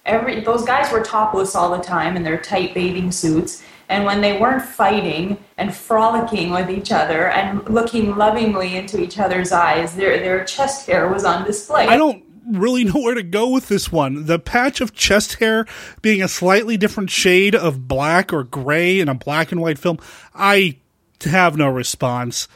every 0.07 0.41
those 0.41 0.65
guys 0.65 0.91
were 0.91 1.03
topless 1.03 1.55
all 1.55 1.77
the 1.77 1.83
time 1.83 2.17
in 2.17 2.23
their 2.23 2.39
tight 2.39 2.73
bathing 2.75 3.13
suits 3.13 3.63
and 3.89 4.05
when 4.05 4.21
they 4.21 4.39
weren't 4.39 4.63
fighting 4.63 5.39
and 5.57 5.75
frolicking 5.75 6.51
with 6.51 6.71
each 6.71 6.93
other 6.93 7.29
and 7.29 7.67
looking 7.69 8.17
lovingly 8.17 8.77
into 8.77 9.01
each 9.01 9.19
other's 9.19 9.51
eyes, 9.51 9.97
their, 9.97 10.19
their 10.19 10.45
chest 10.45 10.87
hair 10.87 11.09
was 11.09 11.25
on 11.25 11.47
display. 11.47 11.87
I 11.87 11.97
don't 11.97 12.23
really 12.47 12.85
know 12.85 13.01
where 13.01 13.15
to 13.15 13.23
go 13.23 13.49
with 13.49 13.69
this 13.69 13.91
one. 13.91 14.27
The 14.27 14.39
patch 14.39 14.81
of 14.81 14.95
chest 14.95 15.35
hair 15.35 15.67
being 16.03 16.23
a 16.23 16.29
slightly 16.29 16.77
different 16.77 17.11
shade 17.11 17.55
of 17.55 17.89
black 17.89 18.33
or 18.33 18.45
gray 18.45 19.01
in 19.01 19.09
a 19.09 19.15
black 19.15 19.53
and 19.53 19.61
white 19.61 19.79
film, 19.79 19.99
I 20.35 20.79
have 21.25 21.57
no 21.57 21.69
response. 21.69 22.47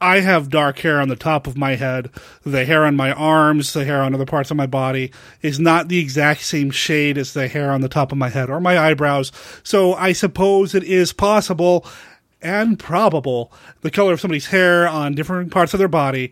I 0.00 0.20
have 0.20 0.48
dark 0.48 0.78
hair 0.78 1.00
on 1.00 1.08
the 1.08 1.16
top 1.16 1.46
of 1.46 1.56
my 1.56 1.74
head. 1.74 2.10
The 2.44 2.64
hair 2.64 2.84
on 2.84 2.94
my 2.96 3.12
arms, 3.12 3.72
the 3.72 3.84
hair 3.84 4.02
on 4.02 4.14
other 4.14 4.26
parts 4.26 4.50
of 4.50 4.56
my 4.56 4.66
body 4.66 5.10
is 5.42 5.58
not 5.58 5.88
the 5.88 5.98
exact 5.98 6.42
same 6.42 6.70
shade 6.70 7.18
as 7.18 7.32
the 7.32 7.48
hair 7.48 7.72
on 7.72 7.80
the 7.80 7.88
top 7.88 8.12
of 8.12 8.18
my 8.18 8.28
head 8.28 8.48
or 8.48 8.60
my 8.60 8.78
eyebrows. 8.78 9.32
So 9.62 9.94
I 9.94 10.12
suppose 10.12 10.74
it 10.74 10.84
is 10.84 11.12
possible 11.12 11.84
and 12.40 12.78
probable 12.78 13.52
the 13.80 13.90
color 13.90 14.12
of 14.12 14.20
somebody's 14.20 14.46
hair 14.46 14.86
on 14.88 15.14
different 15.14 15.50
parts 15.50 15.74
of 15.74 15.78
their 15.78 15.88
body 15.88 16.30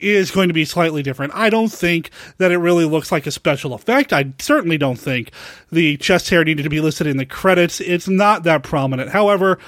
is 0.00 0.30
going 0.30 0.48
to 0.48 0.54
be 0.54 0.64
slightly 0.64 1.02
different. 1.02 1.32
I 1.34 1.48
don't 1.48 1.70
think 1.70 2.10
that 2.38 2.50
it 2.50 2.58
really 2.58 2.84
looks 2.84 3.12
like 3.12 3.26
a 3.26 3.30
special 3.30 3.72
effect. 3.72 4.12
I 4.12 4.32
certainly 4.38 4.76
don't 4.76 4.98
think 4.98 5.30
the 5.70 5.96
chest 5.98 6.30
hair 6.30 6.44
needed 6.44 6.64
to 6.64 6.70
be 6.70 6.80
listed 6.80 7.06
in 7.06 7.18
the 7.18 7.26
credits. 7.26 7.80
It's 7.80 8.08
not 8.08 8.42
that 8.42 8.64
prominent. 8.64 9.10
However, 9.10 9.58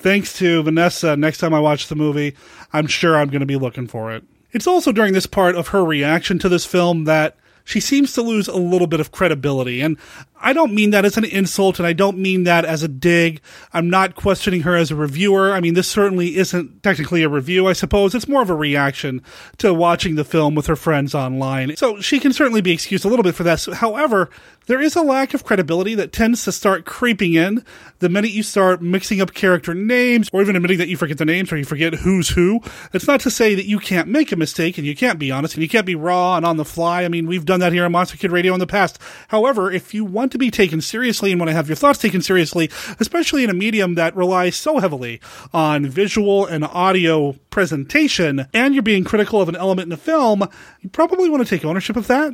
thanks 0.00 0.36
to 0.38 0.62
Vanessa, 0.62 1.16
next 1.16 1.38
time 1.38 1.54
I 1.54 1.60
watch 1.60 1.88
the 1.88 1.94
movie, 1.94 2.34
I'm 2.72 2.86
sure 2.86 3.16
I'm 3.16 3.28
going 3.28 3.40
to 3.40 3.46
be 3.46 3.56
looking 3.56 3.86
for 3.86 4.12
it. 4.12 4.24
It's 4.52 4.66
also 4.66 4.92
during 4.92 5.12
this 5.12 5.26
part 5.26 5.54
of 5.54 5.68
her 5.68 5.84
reaction 5.84 6.38
to 6.40 6.48
this 6.48 6.66
film 6.66 7.04
that 7.04 7.36
she 7.64 7.78
seems 7.78 8.12
to 8.14 8.22
lose 8.22 8.48
a 8.48 8.56
little 8.56 8.86
bit 8.86 9.00
of 9.00 9.12
credibility. 9.12 9.80
And 9.80 9.96
I 10.40 10.52
don't 10.52 10.74
mean 10.74 10.90
that 10.90 11.04
as 11.04 11.16
an 11.16 11.24
insult 11.24 11.78
and 11.78 11.86
I 11.86 11.92
don't 11.92 12.18
mean 12.18 12.44
that 12.44 12.64
as 12.64 12.82
a 12.82 12.88
dig. 12.88 13.40
I'm 13.72 13.90
not 13.90 14.14
questioning 14.14 14.62
her 14.62 14.74
as 14.74 14.90
a 14.90 14.96
reviewer. 14.96 15.52
I 15.52 15.60
mean, 15.60 15.74
this 15.74 15.88
certainly 15.88 16.36
isn't 16.36 16.82
technically 16.82 17.22
a 17.22 17.28
review, 17.28 17.68
I 17.68 17.74
suppose. 17.74 18.14
It's 18.14 18.28
more 18.28 18.42
of 18.42 18.50
a 18.50 18.54
reaction 18.54 19.22
to 19.58 19.74
watching 19.74 20.14
the 20.14 20.24
film 20.24 20.54
with 20.54 20.66
her 20.66 20.76
friends 20.76 21.14
online. 21.14 21.76
So 21.76 22.00
she 22.00 22.18
can 22.18 22.32
certainly 22.32 22.60
be 22.60 22.72
excused 22.72 23.04
a 23.04 23.08
little 23.08 23.22
bit 23.22 23.34
for 23.34 23.42
that. 23.44 23.64
However, 23.64 24.30
there 24.66 24.80
is 24.80 24.96
a 24.96 25.02
lack 25.02 25.34
of 25.34 25.44
credibility 25.44 25.94
that 25.96 26.12
tends 26.12 26.44
to 26.44 26.52
start 26.52 26.84
creeping 26.84 27.34
in 27.34 27.64
the 27.98 28.08
minute 28.08 28.30
you 28.30 28.42
start 28.42 28.80
mixing 28.80 29.20
up 29.20 29.34
character 29.34 29.74
names 29.74 30.30
or 30.32 30.40
even 30.40 30.56
admitting 30.56 30.78
that 30.78 30.88
you 30.88 30.96
forget 30.96 31.18
the 31.18 31.24
names 31.24 31.52
or 31.52 31.56
you 31.56 31.64
forget 31.64 31.94
who's 31.94 32.30
who. 32.30 32.60
It's 32.92 33.06
not 33.06 33.20
to 33.20 33.30
say 33.30 33.54
that 33.54 33.66
you 33.66 33.78
can't 33.78 34.08
make 34.08 34.32
a 34.32 34.36
mistake 34.36 34.78
and 34.78 34.86
you 34.86 34.94
can't 34.96 35.18
be 35.18 35.30
honest 35.30 35.54
and 35.54 35.62
you 35.62 35.68
can't 35.68 35.86
be 35.86 35.94
raw 35.94 36.36
and 36.36 36.46
on 36.46 36.56
the 36.56 36.64
fly. 36.64 37.04
I 37.04 37.08
mean, 37.08 37.26
we've 37.26 37.44
done 37.44 37.60
that 37.60 37.72
here 37.72 37.84
on 37.84 37.92
Monster 37.92 38.16
Kid 38.16 38.32
Radio 38.32 38.54
in 38.54 38.60
the 38.60 38.66
past. 38.66 38.98
However, 39.28 39.70
if 39.70 39.92
you 39.92 40.04
want 40.04 40.29
to 40.30 40.38
be 40.38 40.50
taken 40.50 40.80
seriously 40.80 41.30
and 41.30 41.40
want 41.40 41.48
to 41.48 41.54
have 41.54 41.68
your 41.68 41.76
thoughts 41.76 41.98
taken 41.98 42.22
seriously, 42.22 42.70
especially 42.98 43.44
in 43.44 43.50
a 43.50 43.54
medium 43.54 43.94
that 43.94 44.16
relies 44.16 44.56
so 44.56 44.78
heavily 44.78 45.20
on 45.52 45.86
visual 45.86 46.46
and 46.46 46.64
audio 46.64 47.32
presentation, 47.50 48.46
and 48.52 48.74
you're 48.74 48.82
being 48.82 49.04
critical 49.04 49.40
of 49.40 49.48
an 49.48 49.56
element 49.56 49.86
in 49.86 49.92
a 49.92 49.96
film, 49.96 50.48
you 50.80 50.88
probably 50.90 51.28
want 51.28 51.46
to 51.46 51.48
take 51.48 51.64
ownership 51.64 51.96
of 51.96 52.06
that 52.06 52.32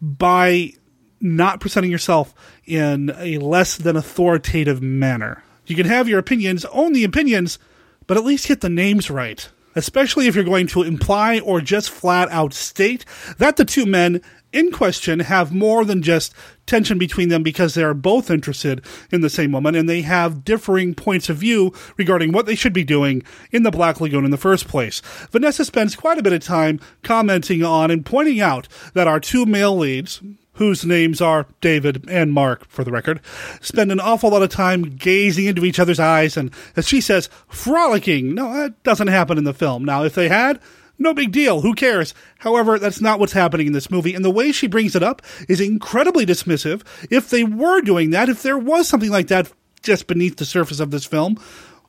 by 0.00 0.72
not 1.20 1.60
presenting 1.60 1.90
yourself 1.90 2.34
in 2.66 3.10
a 3.16 3.38
less 3.38 3.76
than 3.76 3.96
authoritative 3.96 4.82
manner. 4.82 5.42
You 5.66 5.76
can 5.76 5.86
have 5.86 6.08
your 6.08 6.18
opinions, 6.18 6.64
own 6.66 6.92
the 6.92 7.04
opinions, 7.04 7.58
but 8.06 8.16
at 8.16 8.24
least 8.24 8.48
get 8.48 8.60
the 8.60 8.68
names 8.68 9.10
right. 9.10 9.48
Especially 9.74 10.26
if 10.26 10.34
you're 10.34 10.44
going 10.44 10.66
to 10.68 10.82
imply 10.82 11.38
or 11.40 11.60
just 11.60 11.90
flat 11.90 12.30
out 12.30 12.52
state 12.52 13.04
that 13.38 13.56
the 13.56 13.64
two 13.64 13.86
men 13.86 14.20
in 14.54 14.70
question 14.70 15.18
have 15.18 15.52
more 15.52 15.84
than 15.84 16.00
just 16.00 16.32
tension 16.64 16.96
between 16.96 17.28
them 17.28 17.42
because 17.42 17.74
they 17.74 17.82
are 17.82 17.92
both 17.92 18.30
interested 18.30 18.82
in 19.10 19.20
the 19.20 19.28
same 19.28 19.52
woman 19.52 19.74
and 19.74 19.88
they 19.88 20.02
have 20.02 20.44
differing 20.44 20.94
points 20.94 21.28
of 21.28 21.36
view 21.36 21.72
regarding 21.96 22.32
what 22.32 22.46
they 22.46 22.54
should 22.54 22.72
be 22.72 22.84
doing 22.84 23.22
in 23.50 23.64
the 23.64 23.70
Black 23.70 24.00
Lagoon 24.00 24.24
in 24.24 24.30
the 24.30 24.36
first 24.36 24.68
place. 24.68 25.02
Vanessa 25.32 25.64
spends 25.64 25.96
quite 25.96 26.18
a 26.18 26.22
bit 26.22 26.32
of 26.32 26.42
time 26.42 26.80
commenting 27.02 27.64
on 27.64 27.90
and 27.90 28.06
pointing 28.06 28.40
out 28.40 28.68
that 28.94 29.08
our 29.08 29.18
two 29.18 29.44
male 29.44 29.76
leads, 29.76 30.22
whose 30.54 30.84
names 30.84 31.20
are 31.20 31.46
David 31.60 32.04
and 32.08 32.32
Mark, 32.32 32.66
for 32.68 32.84
the 32.84 32.92
record, 32.92 33.20
spend 33.60 33.92
an 33.92 34.00
awful 34.00 34.30
lot 34.30 34.42
of 34.42 34.50
time 34.50 34.82
gazing 34.82 35.46
into 35.46 35.64
each 35.64 35.78
other's 35.78 36.00
eyes 36.00 36.36
and, 36.36 36.50
as 36.76 36.88
she 36.88 37.00
says, 37.00 37.28
frolicking. 37.48 38.34
No, 38.34 38.52
that 38.54 38.82
doesn't 38.82 39.08
happen 39.08 39.38
in 39.38 39.44
the 39.44 39.54
film. 39.54 39.84
Now, 39.84 40.04
if 40.04 40.14
they 40.14 40.28
had, 40.28 40.60
no 40.98 41.12
big 41.12 41.32
deal. 41.32 41.60
Who 41.60 41.74
cares? 41.74 42.14
However, 42.38 42.78
that's 42.78 43.00
not 43.00 43.18
what's 43.18 43.32
happening 43.32 43.66
in 43.66 43.72
this 43.72 43.90
movie. 43.90 44.14
And 44.14 44.24
the 44.24 44.30
way 44.30 44.52
she 44.52 44.66
brings 44.66 44.94
it 44.94 45.02
up 45.02 45.22
is 45.48 45.60
incredibly 45.60 46.24
dismissive. 46.24 46.82
If 47.10 47.30
they 47.30 47.44
were 47.44 47.80
doing 47.80 48.10
that, 48.10 48.28
if 48.28 48.42
there 48.42 48.58
was 48.58 48.88
something 48.88 49.10
like 49.10 49.28
that 49.28 49.50
just 49.82 50.06
beneath 50.06 50.36
the 50.36 50.44
surface 50.44 50.80
of 50.80 50.90
this 50.90 51.04
film, 51.04 51.36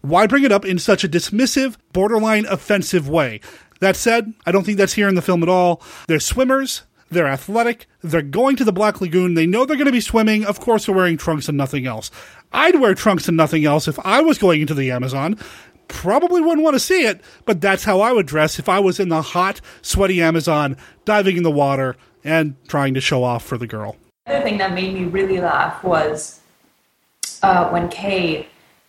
why 0.01 0.27
bring 0.27 0.43
it 0.43 0.51
up 0.51 0.65
in 0.65 0.79
such 0.79 1.03
a 1.03 1.10
dismissive, 1.10 1.77
borderline 1.93 2.45
offensive 2.45 3.07
way? 3.07 3.41
That 3.79 3.95
said, 3.95 4.34
I 4.45 4.51
don't 4.51 4.63
think 4.63 4.77
that's 4.77 4.93
here 4.93 5.10
in 5.10 5.15
the 5.15 5.22
film 5.22 5.43
at 5.43 5.50
all. 5.50 5.81
They're 6.07 6.19
swimmers. 6.19 6.84
They're 7.10 7.28
athletic. 7.28 7.88
They're 8.02 8.22
going 8.22 8.56
to 8.58 8.64
the 8.64 8.74
Black 8.74 9.00
Lagoon. 9.00 9.36
They 9.36 9.46
know 9.46 9.66
they're 9.66 9.78
going 9.78 9.86
to 9.86 9.92
be 9.92 10.02
swimming. 10.02 10.46
Of 10.46 10.60
course, 10.60 10.86
they're 10.86 10.96
wearing 10.96 11.18
trunks 11.18 11.48
and 11.48 11.58
nothing 11.58 11.86
else. 11.86 12.12
I'd 12.52 12.80
wear 12.80 12.96
trunks 12.96 13.28
and 13.28 13.38
nothing 13.38 13.66
else 13.66 13.88
if 13.88 14.00
I 14.06 14.22
was 14.22 14.38
going 14.38 14.62
into 14.62 14.74
the 14.74 14.92
Amazon 14.92 15.38
probably 15.88 16.42
wouldn't 16.42 16.64
want 16.64 16.76
to 16.76 16.80
see 16.80 17.06
it, 17.06 17.22
but 17.46 17.62
that's 17.62 17.84
how 17.84 18.02
I 18.02 18.12
would 18.12 18.26
dress 18.26 18.60
if 18.60 18.70
I 18.70 18.80
was 18.80 19.00
in 19.00 19.10
the 19.10 19.22
hot, 19.22 19.62
sweaty 19.82 20.22
Amazon, 20.22 20.78
diving 21.06 21.38
in 21.38 21.44
the 21.44 21.52
water 21.52 21.96
and 22.24 22.56
trying 22.68 22.94
to 22.96 23.02
show 23.02 23.24
off 23.24 23.44
for 23.44 23.58
the 23.58 23.68
girl. 23.68 23.96
The 24.26 24.36
other 24.36 24.44
thing 24.44 24.58
that 24.58 24.74
made 24.74 24.94
me 24.94 25.04
really 25.04 25.40
laugh 25.40 25.84
was 25.84 26.40
uh, 27.44 27.70
when 27.70 27.90
Kay 27.90 28.48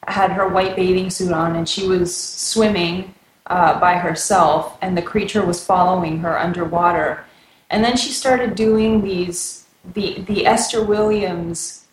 had 0.08 0.32
her 0.32 0.48
white 0.48 0.76
bathing 0.76 1.10
suit 1.10 1.32
on 1.32 1.56
and 1.56 1.68
she 1.68 1.86
was 1.86 2.16
swimming 2.16 3.12
uh, 3.46 3.78
by 3.78 3.94
herself, 3.94 4.76
and 4.80 4.96
the 4.96 5.02
creature 5.02 5.44
was 5.44 5.64
following 5.64 6.18
her 6.18 6.38
underwater. 6.38 7.24
And 7.70 7.84
then 7.84 7.96
she 7.96 8.10
started 8.10 8.54
doing 8.54 9.02
these 9.02 9.64
the 9.94 10.20
the 10.22 10.46
Esther 10.46 10.84
Williams 10.84 11.84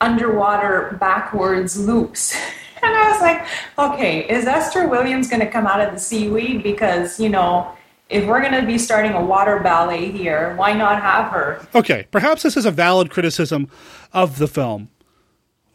underwater 0.00 0.96
backwards 1.00 1.78
loops. 1.78 2.36
And 2.84 2.96
I 2.96 3.12
was 3.12 3.20
like, 3.20 3.46
okay, 3.78 4.28
is 4.28 4.44
Esther 4.44 4.88
Williams 4.88 5.28
going 5.28 5.38
to 5.38 5.48
come 5.48 5.68
out 5.68 5.80
of 5.80 5.92
the 5.92 6.00
seaweed? 6.00 6.64
Because, 6.64 7.20
you 7.20 7.28
know, 7.28 7.76
if 8.08 8.26
we're 8.26 8.40
going 8.40 8.60
to 8.60 8.66
be 8.66 8.76
starting 8.76 9.12
a 9.12 9.24
water 9.24 9.60
ballet 9.60 10.10
here, 10.10 10.54
why 10.56 10.72
not 10.72 11.00
have 11.00 11.30
her? 11.30 11.64
Okay, 11.76 12.08
perhaps 12.10 12.42
this 12.42 12.56
is 12.56 12.66
a 12.66 12.72
valid 12.72 13.08
criticism 13.08 13.68
of 14.12 14.38
the 14.38 14.48
film. 14.48 14.88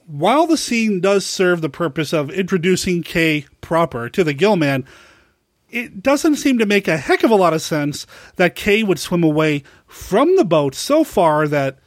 While 0.05 0.47
the 0.47 0.57
scene 0.57 0.99
does 0.99 1.25
serve 1.25 1.61
the 1.61 1.69
purpose 1.69 2.11
of 2.11 2.29
introducing 2.29 3.03
Kay 3.03 3.45
proper 3.61 4.09
to 4.09 4.23
the 4.23 4.33
Gillman, 4.33 4.85
it 5.69 6.01
doesn't 6.01 6.37
seem 6.37 6.57
to 6.59 6.65
make 6.65 6.87
a 6.87 6.97
heck 6.97 7.23
of 7.23 7.31
a 7.31 7.35
lot 7.35 7.53
of 7.53 7.61
sense 7.61 8.07
that 8.35 8.55
Kay 8.55 8.83
would 8.83 8.99
swim 8.99 9.23
away 9.23 9.63
from 9.85 10.35
the 10.35 10.45
boat 10.45 10.75
so 10.75 11.03
far 11.03 11.47
that 11.47 11.79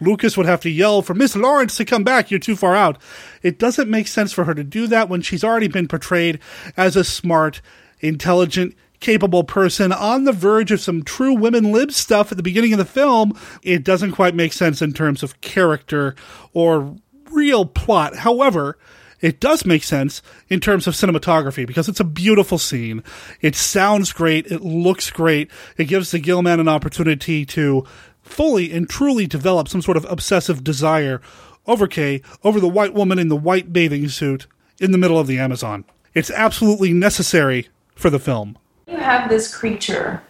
Lucas 0.00 0.36
would 0.36 0.46
have 0.46 0.60
to 0.60 0.70
yell 0.70 1.00
for 1.00 1.14
Miss 1.14 1.36
Lawrence 1.36 1.76
to 1.76 1.84
come 1.84 2.04
back. 2.04 2.30
You're 2.30 2.40
too 2.40 2.56
far 2.56 2.74
out. 2.74 3.00
It 3.42 3.58
doesn't 3.58 3.90
make 3.90 4.08
sense 4.08 4.32
for 4.32 4.44
her 4.44 4.54
to 4.54 4.64
do 4.64 4.86
that 4.88 5.08
when 5.08 5.22
she's 5.22 5.44
already 5.44 5.68
been 5.68 5.88
portrayed 5.88 6.38
as 6.76 6.96
a 6.96 7.04
smart, 7.04 7.62
intelligent, 8.00 8.74
capable 9.00 9.44
person 9.44 9.92
on 9.92 10.24
the 10.24 10.32
verge 10.32 10.70
of 10.70 10.80
some 10.80 11.02
true 11.02 11.34
women 11.34 11.72
lib 11.72 11.92
stuff 11.92 12.30
at 12.30 12.36
the 12.36 12.42
beginning 12.42 12.72
of 12.72 12.78
the 12.78 12.84
film. 12.84 13.38
It 13.62 13.84
doesn't 13.84 14.12
quite 14.12 14.34
make 14.34 14.52
sense 14.52 14.82
in 14.82 14.92
terms 14.92 15.22
of 15.22 15.40
character 15.40 16.14
or 16.52 16.96
real 17.30 17.64
plot. 17.64 18.16
However, 18.16 18.78
it 19.26 19.40
does 19.40 19.66
make 19.66 19.82
sense 19.82 20.22
in 20.48 20.60
terms 20.60 20.86
of 20.86 20.94
cinematography 20.94 21.66
because 21.66 21.88
it's 21.88 21.98
a 21.98 22.04
beautiful 22.04 22.58
scene. 22.58 23.02
It 23.40 23.56
sounds 23.56 24.12
great. 24.12 24.46
It 24.46 24.60
looks 24.60 25.10
great. 25.10 25.50
It 25.76 25.86
gives 25.86 26.12
the 26.12 26.20
Gillman 26.20 26.60
an 26.60 26.68
opportunity 26.68 27.44
to 27.46 27.84
fully 28.22 28.70
and 28.70 28.88
truly 28.88 29.26
develop 29.26 29.66
some 29.66 29.82
sort 29.82 29.96
of 29.96 30.06
obsessive 30.08 30.62
desire 30.62 31.20
over 31.66 31.88
Kay, 31.88 32.22
over 32.44 32.60
the 32.60 32.68
white 32.68 32.94
woman 32.94 33.18
in 33.18 33.26
the 33.26 33.34
white 33.34 33.72
bathing 33.72 34.08
suit 34.08 34.46
in 34.78 34.92
the 34.92 34.98
middle 34.98 35.18
of 35.18 35.26
the 35.26 35.40
Amazon. 35.40 35.84
It's 36.14 36.30
absolutely 36.30 36.92
necessary 36.92 37.66
for 37.96 38.10
the 38.10 38.20
film. 38.20 38.56
You 38.86 38.98
have 38.98 39.28
this 39.28 39.52
creature 39.52 40.22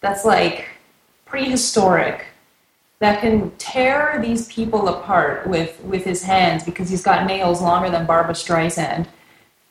that's 0.00 0.24
like 0.24 0.64
prehistoric 1.26 2.26
that 3.00 3.20
can 3.20 3.50
tear 3.58 4.18
these 4.20 4.48
people 4.48 4.88
apart 4.88 5.46
with, 5.46 5.80
with 5.84 6.04
his 6.04 6.22
hands 6.22 6.64
because 6.64 6.90
he's 6.90 7.02
got 7.02 7.26
nails 7.26 7.62
longer 7.62 7.90
than 7.90 8.06
Barbra 8.06 8.34
Streisand. 8.34 9.06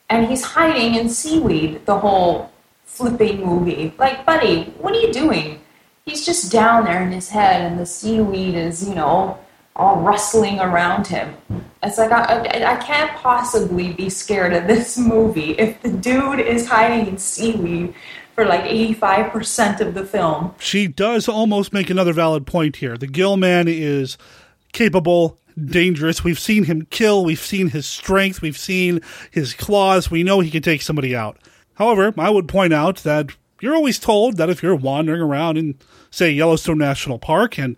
And 0.08 0.26
he's 0.26 0.42
hiding 0.42 0.94
in 0.94 1.08
seaweed 1.08 1.84
the 1.84 1.98
whole 1.98 2.50
flipping 2.84 3.44
movie. 3.44 3.92
Like, 3.98 4.24
buddy, 4.24 4.64
what 4.78 4.94
are 4.94 5.00
you 5.00 5.12
doing? 5.12 5.60
he's 6.08 6.24
just 6.24 6.50
down 6.50 6.84
there 6.84 7.02
in 7.02 7.12
his 7.12 7.28
head, 7.28 7.70
and 7.70 7.78
the 7.78 7.86
seaweed 7.86 8.54
is, 8.54 8.88
you 8.88 8.94
know, 8.94 9.38
all 9.76 10.00
rustling 10.00 10.58
around 10.58 11.06
him. 11.06 11.36
It's 11.82 11.98
like 11.98 12.10
I, 12.10 12.72
I, 12.72 12.76
can't 12.76 13.12
possibly 13.12 13.92
be 13.92 14.10
scared 14.10 14.52
of 14.52 14.66
this 14.66 14.98
movie 15.12 15.52
if 15.52 15.80
the 15.82 15.90
dude 15.90 16.40
is 16.40 16.66
hiding 16.66 17.06
in 17.06 17.18
seaweed 17.18 17.94
for 18.38 18.44
like 18.44 18.62
85% 18.62 19.80
of 19.80 19.94
the 19.94 20.04
film. 20.04 20.54
She 20.60 20.86
does 20.86 21.28
almost 21.28 21.72
make 21.72 21.90
another 21.90 22.12
valid 22.12 22.46
point 22.46 22.76
here. 22.76 22.96
The 22.96 23.08
Gill 23.08 23.36
Man 23.36 23.66
is 23.66 24.16
capable, 24.72 25.40
dangerous. 25.60 26.22
We've 26.22 26.38
seen 26.38 26.62
him 26.62 26.86
kill, 26.88 27.24
we've 27.24 27.40
seen 27.40 27.70
his 27.70 27.84
strength, 27.84 28.40
we've 28.40 28.56
seen 28.56 29.00
his 29.32 29.54
claws. 29.54 30.08
We 30.08 30.22
know 30.22 30.38
he 30.38 30.52
can 30.52 30.62
take 30.62 30.82
somebody 30.82 31.16
out. 31.16 31.36
However, 31.74 32.14
I 32.16 32.30
would 32.30 32.46
point 32.46 32.72
out 32.72 32.98
that 32.98 33.32
you're 33.60 33.74
always 33.74 33.98
told 33.98 34.36
that 34.36 34.48
if 34.48 34.62
you're 34.62 34.76
wandering 34.76 35.20
around 35.20 35.58
in, 35.58 35.74
say, 36.12 36.30
Yellowstone 36.30 36.78
National 36.78 37.18
Park 37.18 37.58
and 37.58 37.76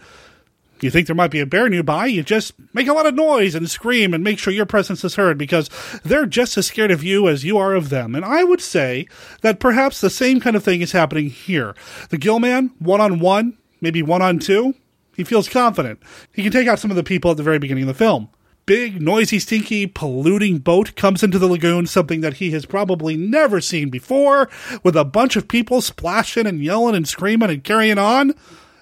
You 0.80 0.90
think 0.90 1.06
there 1.06 1.16
might 1.16 1.30
be 1.30 1.40
a 1.40 1.46
bear 1.46 1.68
nearby, 1.68 2.06
you 2.06 2.22
just 2.22 2.54
make 2.72 2.88
a 2.88 2.92
lot 2.92 3.06
of 3.06 3.14
noise 3.14 3.54
and 3.54 3.70
scream 3.70 4.14
and 4.14 4.24
make 4.24 4.38
sure 4.38 4.52
your 4.52 4.66
presence 4.66 5.04
is 5.04 5.16
heard 5.16 5.36
because 5.38 5.68
they're 6.02 6.26
just 6.26 6.56
as 6.56 6.66
scared 6.66 6.90
of 6.90 7.04
you 7.04 7.28
as 7.28 7.44
you 7.44 7.58
are 7.58 7.74
of 7.74 7.90
them. 7.90 8.14
And 8.14 8.24
I 8.24 8.44
would 8.44 8.60
say 8.60 9.06
that 9.42 9.60
perhaps 9.60 10.00
the 10.00 10.10
same 10.10 10.40
kind 10.40 10.56
of 10.56 10.64
thing 10.64 10.80
is 10.80 10.92
happening 10.92 11.30
here. 11.30 11.74
The 12.08 12.18
Gillman, 12.18 12.72
one 12.78 13.00
on 13.00 13.20
one, 13.20 13.58
maybe 13.80 14.02
one 14.02 14.22
on 14.22 14.38
two, 14.38 14.74
he 15.14 15.24
feels 15.24 15.48
confident. 15.48 16.00
He 16.32 16.42
can 16.42 16.52
take 16.52 16.68
out 16.68 16.78
some 16.78 16.90
of 16.90 16.96
the 16.96 17.04
people 17.04 17.30
at 17.30 17.36
the 17.36 17.42
very 17.42 17.58
beginning 17.58 17.84
of 17.84 17.88
the 17.88 17.94
film 17.94 18.30
big, 18.70 19.02
noisy, 19.02 19.40
stinky, 19.40 19.84
polluting 19.84 20.58
boat 20.58 20.94
comes 20.94 21.24
into 21.24 21.40
the 21.40 21.48
lagoon, 21.48 21.88
something 21.88 22.20
that 22.20 22.34
he 22.34 22.52
has 22.52 22.64
probably 22.64 23.16
never 23.16 23.60
seen 23.60 23.90
before, 23.90 24.48
with 24.84 24.94
a 24.94 25.04
bunch 25.04 25.34
of 25.34 25.48
people 25.48 25.80
splashing 25.80 26.46
and 26.46 26.62
yelling 26.62 26.94
and 26.94 27.08
screaming 27.08 27.50
and 27.50 27.64
carrying 27.64 27.98
on. 27.98 28.32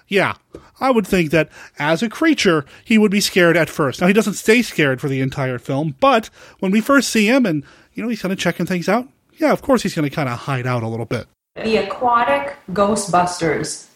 Yeah, 0.07 0.35
I 0.79 0.91
would 0.91 1.05
think 1.05 1.31
that 1.31 1.49
as 1.77 2.01
a 2.01 2.09
creature, 2.09 2.65
he 2.83 2.97
would 2.97 3.11
be 3.11 3.21
scared 3.21 3.57
at 3.57 3.69
first. 3.69 4.01
Now, 4.01 4.07
he 4.07 4.13
doesn't 4.13 4.33
stay 4.33 4.61
scared 4.61 5.01
for 5.01 5.09
the 5.09 5.21
entire 5.21 5.59
film, 5.59 5.95
but 5.99 6.29
when 6.59 6.71
we 6.71 6.81
first 6.81 7.09
see 7.09 7.27
him 7.27 7.45
and, 7.45 7.63
you 7.93 8.03
know, 8.03 8.09
he's 8.09 8.21
kind 8.21 8.31
of 8.31 8.39
checking 8.39 8.65
things 8.65 8.87
out, 8.87 9.07
yeah, 9.37 9.51
of 9.51 9.61
course 9.61 9.83
he's 9.83 9.95
going 9.95 10.09
to 10.09 10.15
kind 10.15 10.29
of 10.29 10.39
hide 10.39 10.67
out 10.67 10.83
a 10.83 10.87
little 10.87 11.05
bit. 11.05 11.27
The 11.55 11.77
aquatic 11.77 12.55
Ghostbusters. 12.71 13.87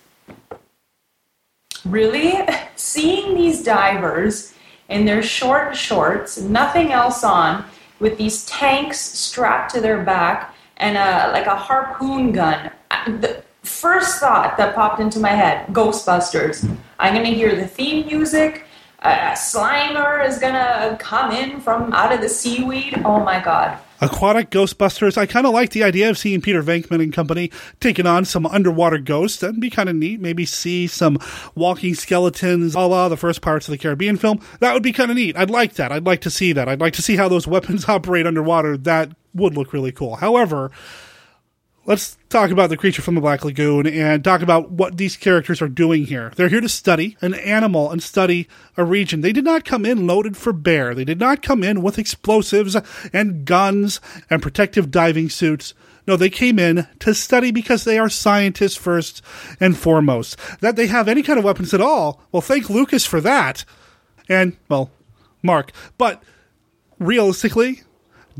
Really? 1.85 2.33
Seeing 2.75 3.35
these 3.35 3.63
divers 3.63 4.53
in 4.89 5.05
their 5.05 5.23
short 5.23 5.75
shorts, 5.75 6.39
nothing 6.39 6.91
else 6.91 7.23
on, 7.23 7.65
with 7.99 8.17
these 8.17 8.45
tanks 8.45 8.99
strapped 8.99 9.73
to 9.73 9.81
their 9.81 10.03
back 10.03 10.53
and 10.77 10.97
a, 10.97 11.31
like 11.31 11.45
a 11.45 11.55
harpoon 11.55 12.31
gun. 12.31 12.69
Uh, 12.91 13.17
the 13.17 13.43
first 13.73 14.19
thought 14.19 14.57
that 14.57 14.75
popped 14.75 14.99
into 14.99 15.19
my 15.19 15.31
head 15.31 15.67
Ghostbusters. 15.67 16.63
I'm 16.99 17.13
going 17.13 17.25
to 17.25 17.33
hear 17.33 17.55
the 17.55 17.67
theme 17.67 18.05
music. 18.05 18.65
A 18.99 19.33
Slimer 19.33 20.25
is 20.25 20.39
going 20.39 20.53
to 20.53 20.95
come 20.99 21.31
in 21.31 21.59
from 21.59 21.91
out 21.93 22.13
of 22.13 22.21
the 22.21 22.29
seaweed. 22.29 23.01
Oh 23.03 23.19
my 23.23 23.43
God. 23.43 23.77
Aquatic 23.99 24.49
Ghostbusters. 24.49 25.17
I 25.17 25.25
kind 25.25 25.45
of 25.45 25.53
like 25.53 25.71
the 25.71 25.83
idea 25.83 26.09
of 26.09 26.17
seeing 26.17 26.41
Peter 26.41 26.61
Venkman 26.61 27.01
and 27.01 27.13
company 27.13 27.51
taking 27.79 28.05
on 28.05 28.25
some 28.25 28.45
underwater 28.45 28.97
ghosts. 28.97 29.39
That'd 29.39 29.61
be 29.61 29.69
kind 29.69 29.89
of 29.89 29.95
neat. 29.95 30.19
Maybe 30.19 30.45
see 30.45 30.87
some 30.87 31.19
walking 31.55 31.95
skeletons, 31.95 32.75
a 32.75 32.81
la 32.81 33.07
the 33.07 33.17
first 33.17 33.41
Pirates 33.41 33.67
of 33.67 33.71
the 33.71 33.77
Caribbean 33.77 34.17
film. 34.17 34.39
That 34.59 34.73
would 34.73 34.83
be 34.83 34.91
kind 34.91 35.09
of 35.09 35.15
neat. 35.15 35.37
I'd 35.37 35.49
like 35.49 35.73
that. 35.75 35.91
I'd 35.91 36.05
like 36.05 36.21
to 36.21 36.29
see 36.29 36.51
that. 36.53 36.67
I'd 36.67 36.81
like 36.81 36.93
to 36.93 37.01
see 37.01 37.15
how 37.15 37.29
those 37.29 37.47
weapons 37.47 37.85
operate 37.87 38.27
underwater. 38.27 38.77
That 38.77 39.11
would 39.33 39.55
look 39.55 39.73
really 39.73 39.91
cool. 39.91 40.17
However, 40.17 40.71
let's 41.85 42.17
talk 42.29 42.49
about 42.49 42.69
the 42.69 42.77
creature 42.77 43.01
from 43.01 43.15
the 43.15 43.21
Black 43.21 43.43
Lagoon 43.43 43.85
and 43.85 44.23
talk 44.23 44.41
about 44.41 44.71
what 44.71 44.97
these 44.97 45.17
characters 45.17 45.61
are 45.61 45.67
doing 45.67 46.05
here. 46.05 46.31
They're 46.35 46.49
here 46.49 46.61
to 46.61 46.69
study 46.69 47.17
an 47.21 47.33
animal 47.33 47.91
and 47.91 48.01
study 48.01 48.47
a 48.77 48.83
region. 48.83 49.21
They 49.21 49.33
did 49.33 49.43
not 49.43 49.65
come 49.65 49.85
in 49.85 50.07
loaded 50.07 50.37
for 50.37 50.53
bear. 50.53 50.95
They 50.95 51.05
did 51.05 51.19
not 51.19 51.41
come 51.41 51.63
in 51.63 51.81
with 51.81 51.99
explosives 51.99 52.77
and 53.11 53.45
guns 53.45 53.99
and 54.29 54.41
protective 54.41 54.91
diving 54.91 55.29
suits. 55.29 55.73
No, 56.07 56.15
they 56.17 56.29
came 56.29 56.59
in 56.59 56.87
to 56.99 57.13
study 57.13 57.51
because 57.51 57.83
they 57.83 57.97
are 57.97 58.09
scientists 58.09 58.75
first 58.75 59.21
and 59.59 59.77
foremost. 59.77 60.37
That 60.59 60.75
they 60.75 60.87
have 60.87 61.07
any 61.07 61.23
kind 61.23 61.39
of 61.39 61.45
weapons 61.45 61.73
at 61.73 61.81
all, 61.81 62.21
well, 62.31 62.41
thank 62.41 62.69
Lucas 62.69 63.05
for 63.05 63.21
that. 63.21 63.63
And, 64.29 64.57
well, 64.69 64.91
Mark. 65.41 65.71
But 65.97 66.23
realistically, 66.99 67.83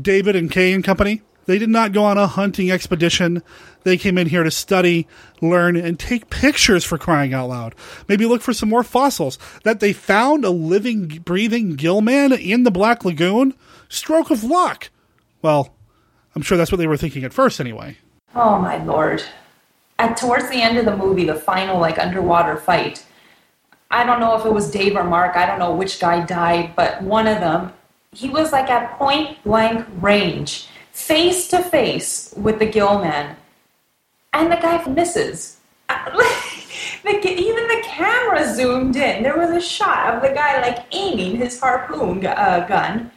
David 0.00 0.36
and 0.36 0.50
Kay 0.50 0.72
and 0.72 0.84
company, 0.84 1.22
they 1.46 1.58
did 1.58 1.68
not 1.68 1.92
go 1.92 2.04
on 2.04 2.18
a 2.18 2.26
hunting 2.26 2.70
expedition. 2.70 3.42
They 3.82 3.98
came 3.98 4.16
in 4.16 4.28
here 4.28 4.42
to 4.42 4.50
study, 4.50 5.06
learn, 5.40 5.76
and 5.76 5.98
take 5.98 6.30
pictures 6.30 6.84
for 6.84 6.98
crying 6.98 7.34
out 7.34 7.48
loud. 7.48 7.74
Maybe 8.08 8.26
look 8.26 8.42
for 8.42 8.54
some 8.54 8.68
more 8.68 8.82
fossils. 8.82 9.38
That 9.62 9.80
they 9.80 9.92
found 9.92 10.44
a 10.44 10.50
living, 10.50 11.06
breathing 11.24 11.76
gillman 11.76 12.32
in 12.32 12.64
the 12.64 12.70
Black 12.70 13.04
Lagoon? 13.04 13.54
Stroke 13.88 14.30
of 14.30 14.42
luck. 14.42 14.90
Well, 15.42 15.74
I'm 16.34 16.42
sure 16.42 16.56
that's 16.56 16.72
what 16.72 16.78
they 16.78 16.86
were 16.86 16.96
thinking 16.96 17.24
at 17.24 17.32
first, 17.32 17.60
anyway. 17.60 17.98
Oh 18.34 18.58
my 18.58 18.82
lord. 18.82 19.22
At 19.98 20.16
towards 20.16 20.48
the 20.48 20.60
end 20.60 20.78
of 20.78 20.86
the 20.86 20.96
movie, 20.96 21.24
the 21.24 21.34
final 21.34 21.78
like 21.78 21.98
underwater 21.98 22.56
fight, 22.56 23.04
I 23.90 24.04
don't 24.04 24.18
know 24.18 24.36
if 24.36 24.44
it 24.44 24.52
was 24.52 24.70
Dave 24.70 24.96
or 24.96 25.04
Mark, 25.04 25.36
I 25.36 25.46
don't 25.46 25.60
know 25.60 25.72
which 25.72 26.00
guy 26.00 26.24
died, 26.24 26.74
but 26.74 27.00
one 27.02 27.28
of 27.28 27.38
them, 27.38 27.72
he 28.12 28.28
was 28.28 28.50
like 28.50 28.68
at 28.70 28.98
point 28.98 29.42
blank 29.44 29.86
range 30.00 30.68
face 30.94 31.48
to 31.48 31.60
face 31.60 32.32
with 32.36 32.60
the 32.60 32.66
gill 32.66 33.00
man, 33.00 33.36
and 34.32 34.50
the 34.50 34.56
guy 34.56 34.82
misses. 34.86 35.58
even 37.04 37.68
the 37.68 37.82
camera 37.84 38.54
zoomed 38.54 38.96
in. 38.96 39.22
There 39.22 39.36
was 39.36 39.50
a 39.50 39.60
shot 39.60 40.14
of 40.14 40.22
the 40.22 40.28
guy 40.28 40.60
like 40.62 40.86
aiming 40.92 41.36
his 41.36 41.60
harpoon 41.60 42.24
uh, 42.24 42.64
gun, 42.68 43.10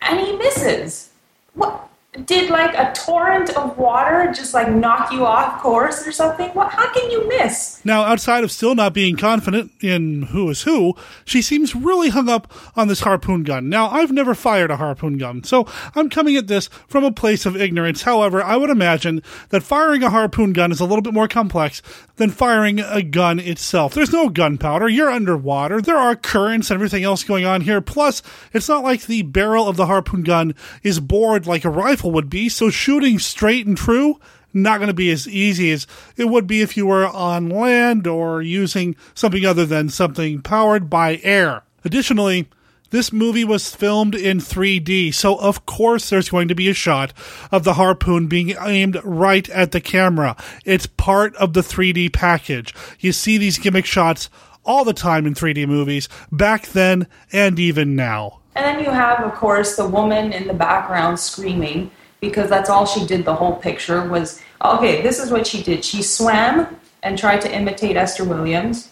and 0.00 0.18
he 0.18 0.36
misses. 0.36 1.10
What? 1.54 1.89
Did 2.24 2.50
like 2.50 2.74
a 2.74 2.92
torrent 2.92 3.56
of 3.56 3.78
water 3.78 4.32
just 4.34 4.52
like 4.52 4.68
knock 4.68 5.12
you 5.12 5.24
off 5.24 5.62
course 5.62 6.04
or 6.04 6.10
something? 6.10 6.48
What? 6.50 6.72
How 6.72 6.92
can 6.92 7.08
you 7.08 7.28
miss? 7.28 7.80
Now, 7.84 8.02
outside 8.02 8.42
of 8.42 8.50
still 8.50 8.74
not 8.74 8.92
being 8.92 9.16
confident 9.16 9.70
in 9.80 10.22
who 10.22 10.50
is 10.50 10.62
who, 10.62 10.96
she 11.24 11.40
seems 11.40 11.76
really 11.76 12.08
hung 12.08 12.28
up 12.28 12.52
on 12.74 12.88
this 12.88 13.00
harpoon 13.00 13.44
gun. 13.44 13.68
Now, 13.68 13.88
I've 13.90 14.10
never 14.10 14.34
fired 14.34 14.72
a 14.72 14.76
harpoon 14.76 15.18
gun, 15.18 15.44
so 15.44 15.68
I'm 15.94 16.10
coming 16.10 16.36
at 16.36 16.48
this 16.48 16.66
from 16.88 17.04
a 17.04 17.12
place 17.12 17.46
of 17.46 17.56
ignorance. 17.56 18.02
However, 18.02 18.42
I 18.42 18.56
would 18.56 18.70
imagine 18.70 19.22
that 19.50 19.62
firing 19.62 20.02
a 20.02 20.10
harpoon 20.10 20.52
gun 20.52 20.72
is 20.72 20.80
a 20.80 20.86
little 20.86 21.02
bit 21.02 21.14
more 21.14 21.28
complex 21.28 21.80
than 22.16 22.30
firing 22.30 22.80
a 22.80 23.02
gun 23.02 23.38
itself. 23.38 23.94
There's 23.94 24.12
no 24.12 24.28
gunpowder. 24.28 24.88
You're 24.88 25.10
underwater. 25.10 25.80
There 25.80 25.96
are 25.96 26.16
currents 26.16 26.70
and 26.70 26.76
everything 26.76 27.04
else 27.04 27.22
going 27.22 27.44
on 27.44 27.60
here. 27.60 27.80
Plus, 27.80 28.20
it's 28.52 28.68
not 28.68 28.82
like 28.82 29.06
the 29.06 29.22
barrel 29.22 29.68
of 29.68 29.76
the 29.76 29.86
harpoon 29.86 30.24
gun 30.24 30.56
is 30.82 30.98
bored 30.98 31.46
like 31.46 31.64
a 31.64 31.70
rifle 31.70 31.99
rifle 32.00 32.12
would 32.12 32.30
be, 32.30 32.48
so 32.48 32.70
shooting 32.70 33.18
straight 33.18 33.66
and 33.66 33.76
true 33.76 34.18
not 34.52 34.78
going 34.78 34.88
to 34.88 34.94
be 34.94 35.12
as 35.12 35.28
easy 35.28 35.70
as 35.70 35.86
it 36.16 36.24
would 36.24 36.46
be 36.46 36.60
if 36.60 36.76
you 36.76 36.84
were 36.86 37.06
on 37.06 37.48
land 37.48 38.06
or 38.06 38.42
using 38.42 38.96
something 39.14 39.46
other 39.46 39.64
than 39.64 39.88
something 39.88 40.42
powered 40.42 40.90
by 40.90 41.20
air. 41.22 41.62
Additionally, 41.84 42.48
this 42.90 43.12
movie 43.12 43.44
was 43.44 43.72
filmed 43.72 44.16
in 44.16 44.38
3D, 44.38 45.14
so 45.14 45.36
of 45.36 45.66
course 45.66 46.10
there's 46.10 46.30
going 46.30 46.48
to 46.48 46.56
be 46.56 46.68
a 46.68 46.74
shot 46.74 47.12
of 47.52 47.62
the 47.62 47.74
harpoon 47.74 48.26
being 48.26 48.56
aimed 48.60 48.98
right 49.04 49.48
at 49.50 49.70
the 49.70 49.80
camera. 49.80 50.36
It's 50.64 50.86
part 50.86 51.36
of 51.36 51.52
the 51.52 51.60
3D 51.60 52.12
package. 52.12 52.74
You 52.98 53.12
see 53.12 53.38
these 53.38 53.58
gimmick 53.58 53.86
shots 53.86 54.30
all 54.64 54.84
the 54.84 54.92
time 54.92 55.26
in 55.26 55.34
3D 55.34 55.68
movies, 55.68 56.08
back 56.32 56.66
then 56.68 57.06
and 57.30 57.60
even 57.60 57.94
now. 57.94 58.39
And 58.54 58.64
then 58.64 58.84
you 58.84 58.90
have, 58.90 59.20
of 59.20 59.34
course, 59.34 59.76
the 59.76 59.86
woman 59.86 60.32
in 60.32 60.46
the 60.46 60.54
background 60.54 61.18
screaming 61.18 61.90
because 62.20 62.50
that's 62.50 62.68
all 62.68 62.84
she 62.84 63.06
did 63.06 63.24
the 63.24 63.34
whole 63.34 63.56
picture 63.56 64.06
was 64.08 64.40
okay, 64.62 65.02
this 65.02 65.18
is 65.18 65.30
what 65.30 65.46
she 65.46 65.62
did. 65.62 65.84
She 65.84 66.02
swam 66.02 66.76
and 67.02 67.18
tried 67.18 67.40
to 67.42 67.54
imitate 67.54 67.96
Esther 67.96 68.24
Williams. 68.24 68.90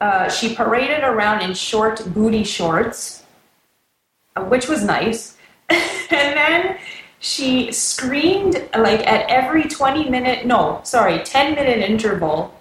Uh, 0.00 0.28
she 0.28 0.54
paraded 0.54 1.02
around 1.02 1.40
in 1.40 1.54
short 1.54 2.04
booty 2.12 2.44
shorts, 2.44 3.24
uh, 4.36 4.44
which 4.44 4.68
was 4.68 4.84
nice. 4.84 5.36
and 5.68 5.80
then 6.10 6.78
she 7.18 7.72
screamed 7.72 8.68
like 8.76 9.04
at 9.06 9.28
every 9.28 9.64
20 9.64 10.08
minute, 10.10 10.46
no, 10.46 10.80
sorry, 10.84 11.18
10 11.24 11.54
minute 11.54 11.78
interval. 11.78 12.54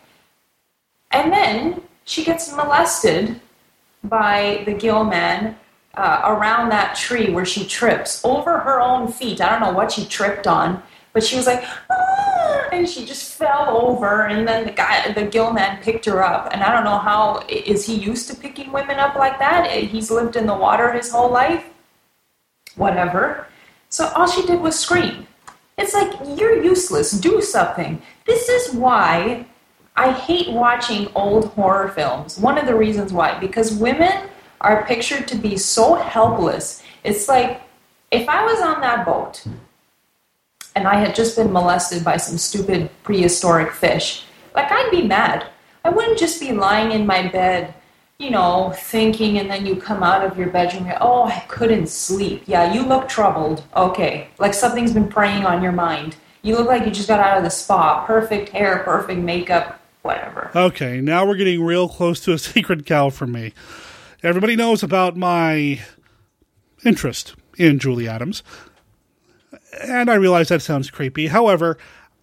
And 1.11 1.31
then 1.31 1.81
she 2.05 2.23
gets 2.23 2.51
molested 2.51 3.39
by 4.07 4.63
the 4.65 4.73
gill 4.73 5.03
man 5.03 5.55
uh, 5.95 6.21
around 6.25 6.69
that 6.69 6.95
tree 6.95 7.31
where 7.31 7.45
she 7.45 7.65
trips 7.65 8.23
over 8.23 8.59
her 8.59 8.81
own 8.81 9.07
feet. 9.07 9.41
I 9.41 9.49
don't 9.49 9.61
know 9.61 9.71
what 9.71 9.91
she 9.91 10.05
tripped 10.05 10.47
on, 10.47 10.81
but 11.13 11.23
she 11.23 11.37
was 11.37 11.47
like, 11.47 11.63
ah, 11.89 12.67
and 12.71 12.87
she 12.87 13.05
just 13.05 13.33
fell 13.33 13.81
over. 13.81 14.25
And 14.25 14.47
then 14.47 14.65
the 14.65 14.71
guy, 14.71 15.11
the 15.13 15.25
gill 15.25 15.53
man, 15.53 15.81
picked 15.81 16.05
her 16.05 16.23
up. 16.23 16.49
And 16.51 16.61
I 16.61 16.71
don't 16.71 16.83
know 16.83 16.97
how 16.97 17.45
is 17.47 17.85
he 17.85 17.95
used 17.95 18.29
to 18.29 18.35
picking 18.35 18.71
women 18.71 18.99
up 18.99 19.15
like 19.15 19.39
that? 19.39 19.71
He's 19.71 20.11
lived 20.11 20.35
in 20.35 20.45
the 20.45 20.55
water 20.55 20.91
his 20.91 21.09
whole 21.11 21.29
life. 21.29 21.63
Whatever. 22.75 23.47
So 23.89 24.07
all 24.15 24.27
she 24.27 24.45
did 24.45 24.59
was 24.59 24.77
scream. 24.77 25.27
It's 25.77 25.93
like 25.93 26.13
you're 26.37 26.61
useless. 26.61 27.11
Do 27.11 27.41
something. 27.41 28.01
This 28.25 28.49
is 28.49 28.73
why 28.75 29.45
I 29.97 30.11
hate 30.11 30.51
watching 30.51 31.09
old 31.15 31.45
horror 31.49 31.89
films. 31.89 32.37
One 32.37 32.57
of 32.57 32.65
the 32.65 32.75
reasons 32.75 33.13
why, 33.13 33.39
because 33.39 33.73
women 33.73 34.29
are 34.61 34.85
pictured 34.85 35.27
to 35.29 35.35
be 35.35 35.57
so 35.57 35.95
helpless. 35.95 36.83
It's 37.03 37.27
like 37.29 37.61
if 38.11 38.27
I 38.27 38.43
was 38.43 38.61
on 38.61 38.81
that 38.81 39.05
boat 39.05 39.45
and 40.75 40.87
I 40.87 40.95
had 40.95 41.15
just 41.15 41.37
been 41.37 41.51
molested 41.51 42.03
by 42.03 42.17
some 42.17 42.37
stupid 42.37 42.89
prehistoric 43.03 43.71
fish, 43.71 44.25
like 44.53 44.71
I'd 44.71 44.91
be 44.91 45.03
mad. 45.03 45.47
I 45.83 45.89
wouldn't 45.89 46.17
just 46.17 46.39
be 46.39 46.51
lying 46.51 46.91
in 46.91 47.05
my 47.05 47.27
bed, 47.27 47.73
you 48.17 48.31
know, 48.31 48.73
thinking, 48.75 49.37
and 49.37 49.49
then 49.49 49.65
you 49.65 49.75
come 49.75 50.01
out 50.01 50.25
of 50.25 50.37
your 50.37 50.47
bedroom, 50.47 50.87
you're, 50.87 50.97
oh, 50.99 51.25
I 51.25 51.39
couldn't 51.47 51.87
sleep. 51.87 52.43
Yeah, 52.47 52.73
you 52.73 52.81
look 52.81 53.07
troubled. 53.07 53.63
Okay, 53.75 54.29
like 54.39 54.53
something's 54.53 54.93
been 54.93 55.07
preying 55.07 55.45
on 55.45 55.61
your 55.61 55.71
mind. 55.71 56.15
You 56.41 56.55
look 56.55 56.67
like 56.67 56.85
you 56.85 56.91
just 56.91 57.07
got 57.07 57.19
out 57.19 57.37
of 57.37 57.43
the 57.43 57.49
spa. 57.49 58.05
Perfect 58.05 58.49
hair, 58.49 58.79
perfect 58.79 59.19
makeup, 59.19 59.79
whatever. 60.05 60.51
Okay, 60.55 61.01
now 61.01 61.25
we're 61.25 61.35
getting 61.35 61.63
real 61.63 61.89
close 61.89 62.19
to 62.21 62.33
a 62.33 62.37
secret 62.37 62.85
cow 62.85 63.09
for 63.09 63.27
me. 63.27 63.53
Everybody 64.23 64.55
knows 64.55 64.83
about 64.83 65.17
my 65.17 65.81
interest 66.85 67.35
in 67.57 67.79
Julie 67.79 68.07
Adams. 68.07 68.43
And 69.81 70.09
I 70.09 70.15
realize 70.15 70.47
that 70.49 70.61
sounds 70.61 70.89
creepy. 70.89 71.27
However, 71.27 71.77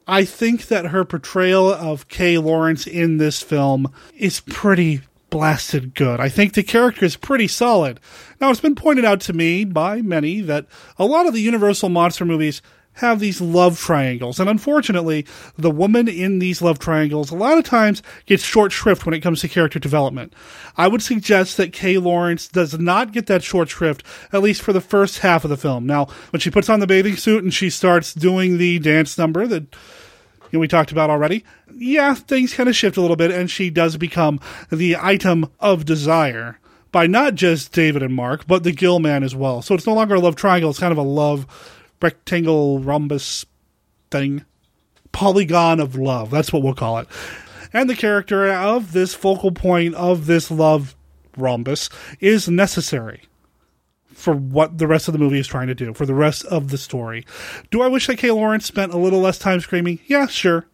I 0.06 0.24
think 0.24 0.66
that 0.68 0.86
her 0.86 1.04
portrayal 1.04 1.72
of 1.72 2.08
Kay 2.08 2.38
Lawrence 2.38 2.86
in 2.86 3.18
this 3.18 3.42
film 3.42 3.92
is 4.16 4.40
pretty 4.40 5.02
blasted 5.30 5.94
good. 5.94 6.20
I 6.20 6.28
think 6.28 6.54
the 6.54 6.62
character 6.62 7.04
is 7.04 7.16
pretty 7.16 7.48
solid. 7.48 8.00
Now, 8.40 8.50
it's 8.50 8.60
been 8.60 8.74
pointed 8.74 9.04
out 9.04 9.20
to 9.22 9.32
me 9.32 9.64
by 9.64 10.02
many 10.02 10.40
that 10.42 10.66
a 10.98 11.06
lot 11.06 11.26
of 11.26 11.34
the 11.34 11.40
Universal 11.40 11.88
monster 11.88 12.24
movies 12.24 12.62
have 12.94 13.20
these 13.20 13.40
love 13.40 13.78
triangles. 13.78 14.38
And 14.38 14.48
unfortunately, 14.48 15.26
the 15.56 15.70
woman 15.70 16.08
in 16.08 16.38
these 16.38 16.60
love 16.60 16.78
triangles 16.78 17.30
a 17.30 17.36
lot 17.36 17.58
of 17.58 17.64
times 17.64 18.02
gets 18.26 18.42
short 18.42 18.72
shrift 18.72 19.06
when 19.06 19.14
it 19.14 19.20
comes 19.20 19.40
to 19.40 19.48
character 19.48 19.78
development. 19.78 20.32
I 20.76 20.88
would 20.88 21.02
suggest 21.02 21.56
that 21.56 21.72
Kay 21.72 21.98
Lawrence 21.98 22.48
does 22.48 22.78
not 22.78 23.12
get 23.12 23.26
that 23.26 23.42
short 23.42 23.70
shrift, 23.70 24.02
at 24.32 24.42
least 24.42 24.62
for 24.62 24.72
the 24.72 24.80
first 24.80 25.20
half 25.20 25.44
of 25.44 25.50
the 25.50 25.56
film. 25.56 25.86
Now, 25.86 26.06
when 26.30 26.40
she 26.40 26.50
puts 26.50 26.68
on 26.68 26.80
the 26.80 26.86
bathing 26.86 27.16
suit 27.16 27.42
and 27.42 27.52
she 27.52 27.70
starts 27.70 28.12
doing 28.12 28.58
the 28.58 28.78
dance 28.78 29.16
number 29.16 29.46
that 29.46 29.62
you 30.50 30.58
know, 30.58 30.60
we 30.60 30.68
talked 30.68 30.92
about 30.92 31.08
already, 31.08 31.44
yeah, 31.74 32.12
things 32.12 32.52
kind 32.52 32.68
of 32.68 32.76
shift 32.76 32.98
a 32.98 33.00
little 33.00 33.16
bit, 33.16 33.30
and 33.30 33.50
she 33.50 33.70
does 33.70 33.96
become 33.96 34.38
the 34.70 34.96
item 35.00 35.50
of 35.60 35.86
desire 35.86 36.58
by 36.92 37.06
not 37.06 37.34
just 37.34 37.72
David 37.72 38.02
and 38.02 38.14
Mark, 38.14 38.46
but 38.46 38.62
the 38.62 38.72
Gill 38.72 38.98
man 38.98 39.22
as 39.22 39.34
well. 39.34 39.62
So 39.62 39.74
it's 39.74 39.86
no 39.86 39.94
longer 39.94 40.16
a 40.16 40.20
love 40.20 40.36
triangle, 40.36 40.68
it's 40.68 40.78
kind 40.78 40.92
of 40.92 40.98
a 40.98 41.02
love 41.02 41.46
rectangle 42.02 42.80
rhombus 42.80 43.46
thing. 44.10 44.44
Polygon 45.12 45.80
of 45.80 45.96
love. 45.96 46.30
That's 46.30 46.52
what 46.52 46.62
we'll 46.62 46.74
call 46.74 46.98
it. 46.98 47.08
And 47.72 47.88
the 47.88 47.96
character 47.96 48.50
of 48.50 48.92
this 48.92 49.14
focal 49.14 49.52
point 49.52 49.94
of 49.94 50.26
this 50.26 50.50
love 50.50 50.94
rhombus 51.36 51.88
is 52.20 52.48
necessary 52.48 53.22
for 54.12 54.34
what 54.34 54.78
the 54.78 54.86
rest 54.86 55.08
of 55.08 55.12
the 55.12 55.18
movie 55.18 55.38
is 55.38 55.46
trying 55.46 55.66
to 55.68 55.74
do, 55.74 55.94
for 55.94 56.06
the 56.06 56.14
rest 56.14 56.44
of 56.46 56.70
the 56.70 56.78
story. 56.78 57.24
Do 57.70 57.82
I 57.82 57.88
wish 57.88 58.06
that 58.06 58.18
Kay 58.18 58.30
Lawrence 58.30 58.66
spent 58.66 58.92
a 58.92 58.98
little 58.98 59.20
less 59.20 59.38
time 59.38 59.60
screaming? 59.60 59.98
Yeah, 60.06 60.26
sure. 60.26 60.66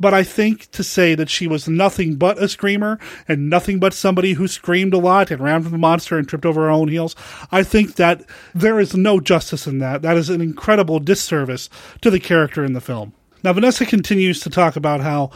But 0.00 0.14
I 0.14 0.24
think 0.24 0.70
to 0.70 0.82
say 0.82 1.14
that 1.14 1.28
she 1.28 1.46
was 1.46 1.68
nothing 1.68 2.16
but 2.16 2.42
a 2.42 2.48
screamer 2.48 2.98
and 3.28 3.50
nothing 3.50 3.78
but 3.78 3.92
somebody 3.92 4.32
who 4.32 4.48
screamed 4.48 4.94
a 4.94 4.98
lot 4.98 5.30
and 5.30 5.40
ran 5.40 5.62
from 5.62 5.72
the 5.72 5.78
monster 5.78 6.18
and 6.18 6.26
tripped 6.26 6.46
over 6.46 6.62
her 6.62 6.70
own 6.70 6.88
heels, 6.88 7.14
I 7.52 7.62
think 7.62 7.96
that 7.96 8.24
there 8.54 8.80
is 8.80 8.96
no 8.96 9.20
justice 9.20 9.66
in 9.66 9.78
that. 9.78 10.00
That 10.00 10.16
is 10.16 10.30
an 10.30 10.40
incredible 10.40 10.98
disservice 10.98 11.68
to 12.00 12.10
the 12.10 12.18
character 12.18 12.64
in 12.64 12.72
the 12.72 12.80
film. 12.80 13.12
Now, 13.42 13.52
Vanessa 13.52 13.86
continues 13.86 14.40
to 14.40 14.50
talk 14.50 14.74
about 14.74 15.00
how 15.00 15.30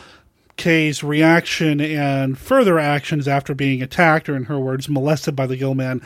Kay's 0.56 1.02
reaction 1.02 1.80
and 1.80 2.38
further 2.38 2.78
actions 2.78 3.26
after 3.26 3.54
being 3.54 3.82
attacked, 3.82 4.28
or 4.28 4.36
in 4.36 4.44
her 4.44 4.58
words, 4.58 4.88
molested 4.88 5.34
by 5.34 5.46
the 5.46 5.56
Gill 5.56 5.74
man, 5.74 6.00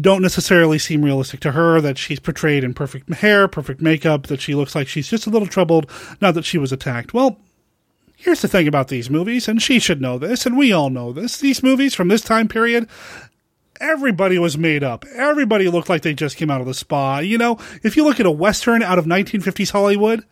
don't 0.00 0.22
necessarily 0.22 0.78
seem 0.78 1.04
realistic 1.04 1.40
to 1.40 1.52
her. 1.52 1.80
That 1.80 1.98
she's 1.98 2.18
portrayed 2.18 2.64
in 2.64 2.74
perfect 2.74 3.12
hair, 3.14 3.48
perfect 3.48 3.80
makeup, 3.80 4.26
that 4.26 4.40
she 4.40 4.54
looks 4.54 4.74
like 4.74 4.88
she's 4.88 5.08
just 5.08 5.26
a 5.26 5.30
little 5.30 5.46
troubled 5.46 5.90
now 6.20 6.32
that 6.32 6.44
she 6.44 6.58
was 6.58 6.72
attacked. 6.72 7.14
Well, 7.14 7.38
Here's 8.22 8.40
the 8.40 8.46
thing 8.46 8.68
about 8.68 8.86
these 8.86 9.10
movies, 9.10 9.48
and 9.48 9.60
she 9.60 9.80
should 9.80 10.00
know 10.00 10.16
this, 10.16 10.46
and 10.46 10.56
we 10.56 10.70
all 10.70 10.90
know 10.90 11.12
this. 11.12 11.38
These 11.38 11.60
movies 11.60 11.92
from 11.92 12.06
this 12.06 12.20
time 12.20 12.46
period, 12.46 12.88
everybody 13.80 14.38
was 14.38 14.56
made 14.56 14.84
up. 14.84 15.04
Everybody 15.16 15.68
looked 15.68 15.88
like 15.88 16.02
they 16.02 16.14
just 16.14 16.36
came 16.36 16.48
out 16.48 16.60
of 16.60 16.68
the 16.68 16.72
spa. 16.72 17.18
You 17.18 17.36
know, 17.36 17.58
if 17.82 17.96
you 17.96 18.04
look 18.04 18.20
at 18.20 18.26
a 18.26 18.30
Western 18.30 18.80
out 18.80 18.96
of 18.96 19.06
1950s 19.06 19.72
Hollywood, 19.72 20.24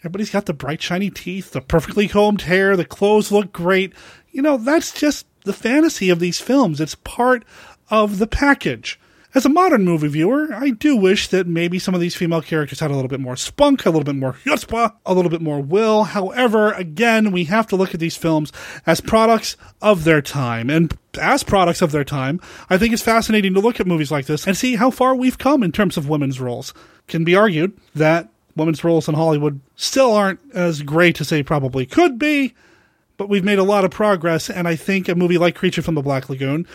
everybody's 0.00 0.30
got 0.30 0.46
the 0.46 0.52
bright, 0.52 0.82
shiny 0.82 1.10
teeth, 1.10 1.52
the 1.52 1.60
perfectly 1.60 2.08
combed 2.08 2.42
hair, 2.42 2.76
the 2.76 2.84
clothes 2.84 3.30
look 3.30 3.52
great. 3.52 3.92
You 4.32 4.42
know, 4.42 4.56
that's 4.56 4.92
just 4.92 5.24
the 5.44 5.52
fantasy 5.52 6.10
of 6.10 6.18
these 6.18 6.40
films. 6.40 6.80
It's 6.80 6.96
part 6.96 7.44
of 7.88 8.18
the 8.18 8.26
package. 8.26 8.98
As 9.38 9.46
a 9.46 9.50
modern 9.50 9.84
movie 9.84 10.08
viewer, 10.08 10.52
I 10.52 10.70
do 10.70 10.96
wish 10.96 11.28
that 11.28 11.46
maybe 11.46 11.78
some 11.78 11.94
of 11.94 12.00
these 12.00 12.16
female 12.16 12.42
characters 12.42 12.80
had 12.80 12.90
a 12.90 12.94
little 12.94 13.08
bit 13.08 13.20
more 13.20 13.36
spunk, 13.36 13.86
a 13.86 13.90
little 13.90 14.02
bit 14.02 14.16
more 14.16 14.32
chutzpah, 14.32 14.96
a 15.06 15.14
little 15.14 15.30
bit 15.30 15.40
more 15.40 15.60
will. 15.60 16.02
However, 16.02 16.72
again, 16.72 17.30
we 17.30 17.44
have 17.44 17.68
to 17.68 17.76
look 17.76 17.94
at 17.94 18.00
these 18.00 18.16
films 18.16 18.50
as 18.84 19.00
products 19.00 19.56
of 19.80 20.02
their 20.02 20.20
time. 20.20 20.68
And 20.70 20.92
as 21.20 21.44
products 21.44 21.82
of 21.82 21.92
their 21.92 22.02
time, 22.02 22.40
I 22.68 22.78
think 22.78 22.92
it's 22.92 23.00
fascinating 23.00 23.54
to 23.54 23.60
look 23.60 23.78
at 23.78 23.86
movies 23.86 24.10
like 24.10 24.26
this 24.26 24.44
and 24.44 24.56
see 24.56 24.74
how 24.74 24.90
far 24.90 25.14
we've 25.14 25.38
come 25.38 25.62
in 25.62 25.70
terms 25.70 25.96
of 25.96 26.08
women's 26.08 26.40
roles. 26.40 26.74
Can 27.06 27.22
be 27.22 27.36
argued 27.36 27.78
that 27.94 28.30
women's 28.56 28.82
roles 28.82 29.08
in 29.08 29.14
Hollywood 29.14 29.60
still 29.76 30.14
aren't 30.14 30.40
as 30.52 30.82
great 30.82 31.20
as 31.20 31.28
they 31.28 31.44
probably 31.44 31.86
could 31.86 32.18
be, 32.18 32.54
but 33.16 33.28
we've 33.28 33.44
made 33.44 33.60
a 33.60 33.62
lot 33.62 33.84
of 33.84 33.92
progress. 33.92 34.50
And 34.50 34.66
I 34.66 34.74
think 34.74 35.08
a 35.08 35.14
movie 35.14 35.38
like 35.38 35.54
Creature 35.54 35.82
from 35.82 35.94
the 35.94 36.02
Black 36.02 36.28
Lagoon 36.28 36.66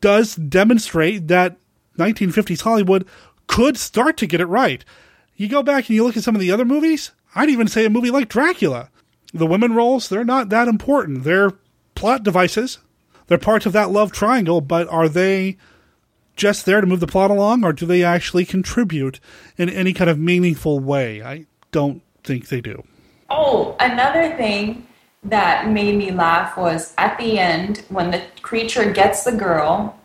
does 0.00 0.36
demonstrate 0.36 1.26
that 1.26 1.56
1950s 1.98 2.62
Hollywood 2.62 3.06
could 3.46 3.76
start 3.76 4.16
to 4.18 4.26
get 4.26 4.40
it 4.40 4.46
right. 4.46 4.84
You 5.36 5.48
go 5.48 5.62
back 5.62 5.88
and 5.88 5.96
you 5.96 6.04
look 6.04 6.16
at 6.16 6.22
some 6.22 6.34
of 6.34 6.40
the 6.40 6.50
other 6.50 6.64
movies, 6.64 7.12
I'd 7.34 7.50
even 7.50 7.68
say 7.68 7.84
a 7.84 7.90
movie 7.90 8.10
like 8.10 8.28
Dracula. 8.28 8.90
The 9.34 9.46
women 9.46 9.74
roles, 9.74 10.08
they're 10.08 10.24
not 10.24 10.50
that 10.50 10.68
important. 10.68 11.24
They're 11.24 11.52
plot 11.94 12.22
devices. 12.22 12.78
They're 13.26 13.38
parts 13.38 13.66
of 13.66 13.72
that 13.72 13.90
love 13.90 14.12
triangle, 14.12 14.60
but 14.60 14.88
are 14.88 15.08
they 15.08 15.56
just 16.36 16.66
there 16.66 16.80
to 16.80 16.86
move 16.86 17.00
the 17.00 17.06
plot 17.06 17.30
along 17.30 17.64
or 17.64 17.72
do 17.72 17.86
they 17.86 18.02
actually 18.02 18.44
contribute 18.44 19.20
in 19.56 19.68
any 19.68 19.92
kind 19.92 20.10
of 20.10 20.18
meaningful 20.18 20.80
way? 20.80 21.22
I 21.22 21.46
don't 21.70 22.02
think 22.24 22.48
they 22.48 22.60
do. 22.60 22.84
Oh, 23.30 23.76
another 23.80 24.36
thing 24.36 24.86
that 25.24 25.68
made 25.68 25.96
me 25.96 26.10
laugh 26.10 26.56
was 26.56 26.94
at 26.98 27.16
the 27.18 27.38
end 27.38 27.84
when 27.88 28.10
the 28.10 28.22
creature 28.42 28.90
gets 28.92 29.24
the 29.24 29.32
girl 29.32 29.98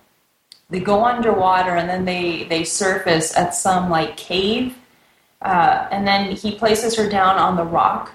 they 0.69 0.80
go 0.80 1.06
underwater 1.06 1.75
and 1.75 1.89
then 1.89 2.06
they 2.06 2.43
they 2.43 2.63
surface 2.63 3.36
at 3.38 3.56
some 3.56 3.89
like 3.89 4.17
cave 4.17 4.75
uh, 5.41 5.88
and 5.91 6.08
then 6.08 6.32
he 6.32 6.56
places 6.56 6.95
her 6.97 7.10
down 7.10 7.38
on 7.38 7.56
the 7.56 7.63
rock. 7.63 8.12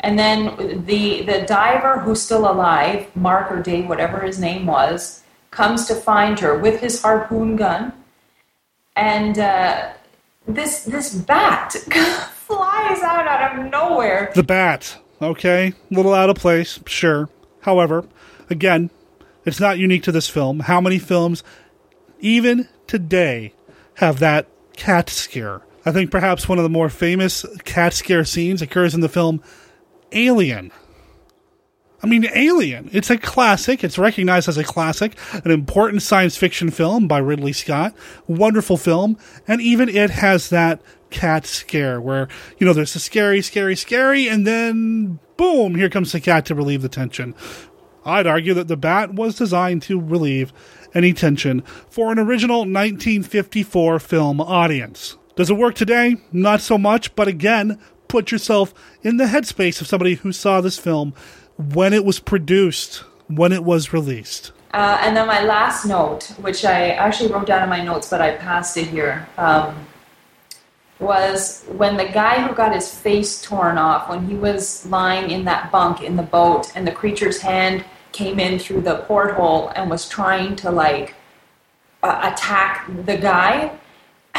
And 0.00 0.18
then 0.18 0.84
the 0.84 1.22
the 1.22 1.44
diver 1.46 2.00
who's 2.00 2.20
still 2.20 2.50
alive 2.50 3.14
mark 3.14 3.50
or 3.50 3.62
dave 3.62 3.88
whatever 3.88 4.20
his 4.20 4.38
name 4.38 4.66
was 4.66 5.22
comes 5.50 5.86
to 5.86 5.94
find 5.94 6.38
her 6.40 6.58
with 6.58 6.80
his 6.80 7.02
harpoon 7.02 7.56
gun. 7.56 7.92
And 8.96 9.38
uh, 9.38 9.92
this 10.46 10.84
this 10.84 11.14
bat 11.14 11.72
flies 12.46 13.02
out 13.02 13.26
out 13.26 13.58
of 13.58 13.70
nowhere. 13.70 14.32
The 14.34 14.42
bat. 14.42 14.98
Okay. 15.20 15.68
A 15.68 15.94
little 15.94 16.14
out 16.14 16.30
of 16.30 16.36
place. 16.36 16.80
Sure. 16.86 17.28
However 17.60 18.04
again 18.50 18.90
it's 19.44 19.60
not 19.60 19.78
unique 19.78 20.02
to 20.04 20.12
this 20.12 20.28
film. 20.28 20.60
How 20.60 20.80
many 20.80 20.98
films, 20.98 21.42
even 22.20 22.68
today, 22.86 23.54
have 23.94 24.18
that 24.20 24.48
cat 24.76 25.08
scare? 25.08 25.62
I 25.84 25.92
think 25.92 26.10
perhaps 26.10 26.48
one 26.48 26.58
of 26.58 26.62
the 26.62 26.70
more 26.70 26.88
famous 26.88 27.44
cat 27.64 27.92
scare 27.92 28.24
scenes 28.24 28.62
occurs 28.62 28.94
in 28.94 29.00
the 29.00 29.08
film 29.08 29.42
Alien. 30.12 30.70
I 32.02 32.08
mean, 32.08 32.26
Alien. 32.34 32.90
It's 32.92 33.10
a 33.10 33.18
classic. 33.18 33.84
It's 33.84 33.96
recognized 33.96 34.48
as 34.48 34.58
a 34.58 34.64
classic, 34.64 35.16
an 35.32 35.50
important 35.52 36.02
science 36.02 36.36
fiction 36.36 36.70
film 36.70 37.06
by 37.06 37.18
Ridley 37.18 37.52
Scott. 37.52 37.94
Wonderful 38.26 38.76
film. 38.76 39.16
And 39.46 39.60
even 39.60 39.88
it 39.88 40.10
has 40.10 40.50
that 40.50 40.82
cat 41.10 41.46
scare 41.46 42.00
where, 42.00 42.26
you 42.58 42.66
know, 42.66 42.72
there's 42.72 42.96
a 42.96 43.00
scary, 43.00 43.40
scary, 43.40 43.76
scary, 43.76 44.28
and 44.28 44.46
then 44.46 45.20
boom, 45.36 45.76
here 45.76 45.88
comes 45.88 46.12
the 46.12 46.20
cat 46.20 46.44
to 46.46 46.54
relieve 46.54 46.82
the 46.82 46.88
tension. 46.88 47.34
I'd 48.04 48.26
argue 48.26 48.54
that 48.54 48.68
the 48.68 48.76
bat 48.76 49.14
was 49.14 49.36
designed 49.36 49.82
to 49.82 50.00
relieve 50.00 50.52
any 50.94 51.12
tension 51.12 51.62
for 51.88 52.12
an 52.12 52.18
original 52.18 52.60
1954 52.60 53.98
film 53.98 54.40
audience. 54.40 55.16
Does 55.36 55.50
it 55.50 55.56
work 55.56 55.74
today? 55.74 56.16
Not 56.30 56.60
so 56.60 56.76
much, 56.76 57.14
but 57.14 57.28
again, 57.28 57.78
put 58.08 58.30
yourself 58.30 58.74
in 59.02 59.16
the 59.16 59.24
headspace 59.24 59.80
of 59.80 59.86
somebody 59.86 60.14
who 60.16 60.32
saw 60.32 60.60
this 60.60 60.78
film 60.78 61.14
when 61.56 61.92
it 61.92 62.04
was 62.04 62.18
produced, 62.18 63.04
when 63.28 63.52
it 63.52 63.64
was 63.64 63.92
released. 63.92 64.52
Uh, 64.74 64.98
and 65.02 65.16
then 65.16 65.26
my 65.26 65.42
last 65.42 65.84
note, 65.84 66.24
which 66.38 66.64
I 66.64 66.90
actually 66.90 67.30
wrote 67.30 67.46
down 67.46 67.62
in 67.62 67.68
my 67.68 67.82
notes, 67.82 68.08
but 68.08 68.20
I 68.20 68.36
passed 68.36 68.76
it 68.76 68.86
here, 68.86 69.28
um, 69.36 69.86
was 71.02 71.64
when 71.66 71.96
the 71.96 72.06
guy 72.06 72.46
who 72.46 72.54
got 72.54 72.74
his 72.74 72.94
face 72.94 73.42
torn 73.42 73.76
off, 73.76 74.08
when 74.08 74.26
he 74.26 74.34
was 74.34 74.86
lying 74.86 75.30
in 75.30 75.44
that 75.44 75.70
bunk 75.70 76.02
in 76.02 76.16
the 76.16 76.22
boat, 76.22 76.72
and 76.74 76.86
the 76.86 76.92
creature's 76.92 77.40
hand 77.40 77.84
came 78.12 78.38
in 78.38 78.58
through 78.58 78.82
the 78.82 78.98
porthole 79.08 79.68
and 79.74 79.90
was 79.90 80.08
trying 80.08 80.54
to 80.56 80.70
like 80.70 81.14
uh, 82.02 82.32
attack 82.32 82.88
the 83.04 83.16
guy. 83.16 83.72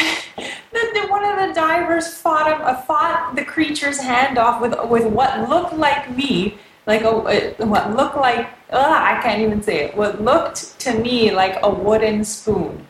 One 1.10 1.26
of 1.26 1.48
the 1.48 1.54
divers 1.54 2.08
fought 2.08 2.52
him, 2.52 2.62
uh, 2.66 2.82
fought 2.82 3.36
the 3.36 3.46
creature's 3.46 4.00
hand 4.00 4.40
off 4.40 4.62
with 4.62 4.74
with 4.90 5.06
what 5.06 5.48
looked 5.48 5.74
like 5.74 6.10
me, 6.16 6.58
like 6.88 7.02
a 7.04 7.10
uh, 7.10 7.66
what 7.66 7.96
looked 7.96 8.18
like 8.18 8.48
I 8.72 9.20
can't 9.22 9.42
even 9.42 9.62
say 9.62 9.86
it. 9.86 9.96
What 9.96 10.22
looked 10.22 10.80
to 10.82 10.98
me 10.98 11.32
like 11.32 11.58
a 11.62 11.70
wooden 11.70 12.24
spoon. 12.26 12.88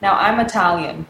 Now 0.00 0.14
I'm 0.14 0.40
Italian, 0.40 1.06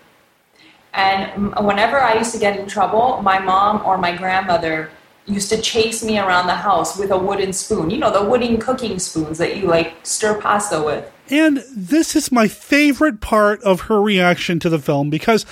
and 0.94 1.54
whenever 1.64 2.00
I 2.00 2.18
used 2.18 2.32
to 2.32 2.38
get 2.38 2.58
in 2.58 2.66
trouble, 2.66 3.20
my 3.22 3.38
mom 3.38 3.82
or 3.84 3.98
my 3.98 4.16
grandmother 4.16 4.90
used 5.26 5.50
to 5.50 5.60
chase 5.60 6.02
me 6.02 6.18
around 6.18 6.46
the 6.46 6.54
house 6.54 6.98
with 6.98 7.10
a 7.10 7.18
wooden 7.18 7.52
spoon. 7.52 7.90
You 7.90 7.98
know, 7.98 8.10
the 8.10 8.24
wooden 8.24 8.58
cooking 8.58 8.98
spoons 8.98 9.38
that 9.38 9.56
you 9.56 9.66
like 9.66 9.94
stir 10.02 10.40
pasta 10.40 10.82
with. 10.82 11.10
And 11.30 11.62
this 11.76 12.16
is 12.16 12.32
my 12.32 12.48
favorite 12.48 13.20
part 13.20 13.62
of 13.62 13.82
her 13.82 14.00
reaction 14.00 14.58
to 14.60 14.70
the 14.70 14.78
film 14.78 15.10
because 15.10 15.44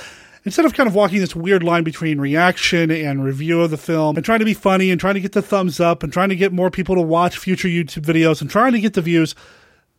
instead 0.45 0.65
of 0.65 0.73
kind 0.73 0.89
of 0.89 0.95
walking 0.95 1.21
this 1.21 1.37
weird 1.37 1.63
line 1.63 1.85
between 1.85 2.19
reaction 2.19 2.91
and 2.91 3.23
review 3.25 3.61
of 3.61 3.71
the 3.71 3.77
film 3.77 4.17
and 4.17 4.25
trying 4.25 4.39
to 4.39 4.45
be 4.45 4.55
funny 4.55 4.91
and 4.91 4.99
trying 4.99 5.15
to 5.15 5.21
get 5.21 5.33
the 5.33 5.43
thumbs 5.43 5.79
up 5.79 6.03
and 6.03 6.13
trying 6.13 6.31
to 6.31 6.37
get 6.37 6.53
more 6.53 6.71
people 6.71 6.95
to 6.95 7.03
watch 7.03 7.37
future 7.37 7.69
YouTube 7.69 8.05
videos 8.05 8.41
and 8.41 8.49
trying 8.49 8.73
to 8.73 8.81
get 8.81 8.95
the 8.95 9.03
views, 9.03 9.35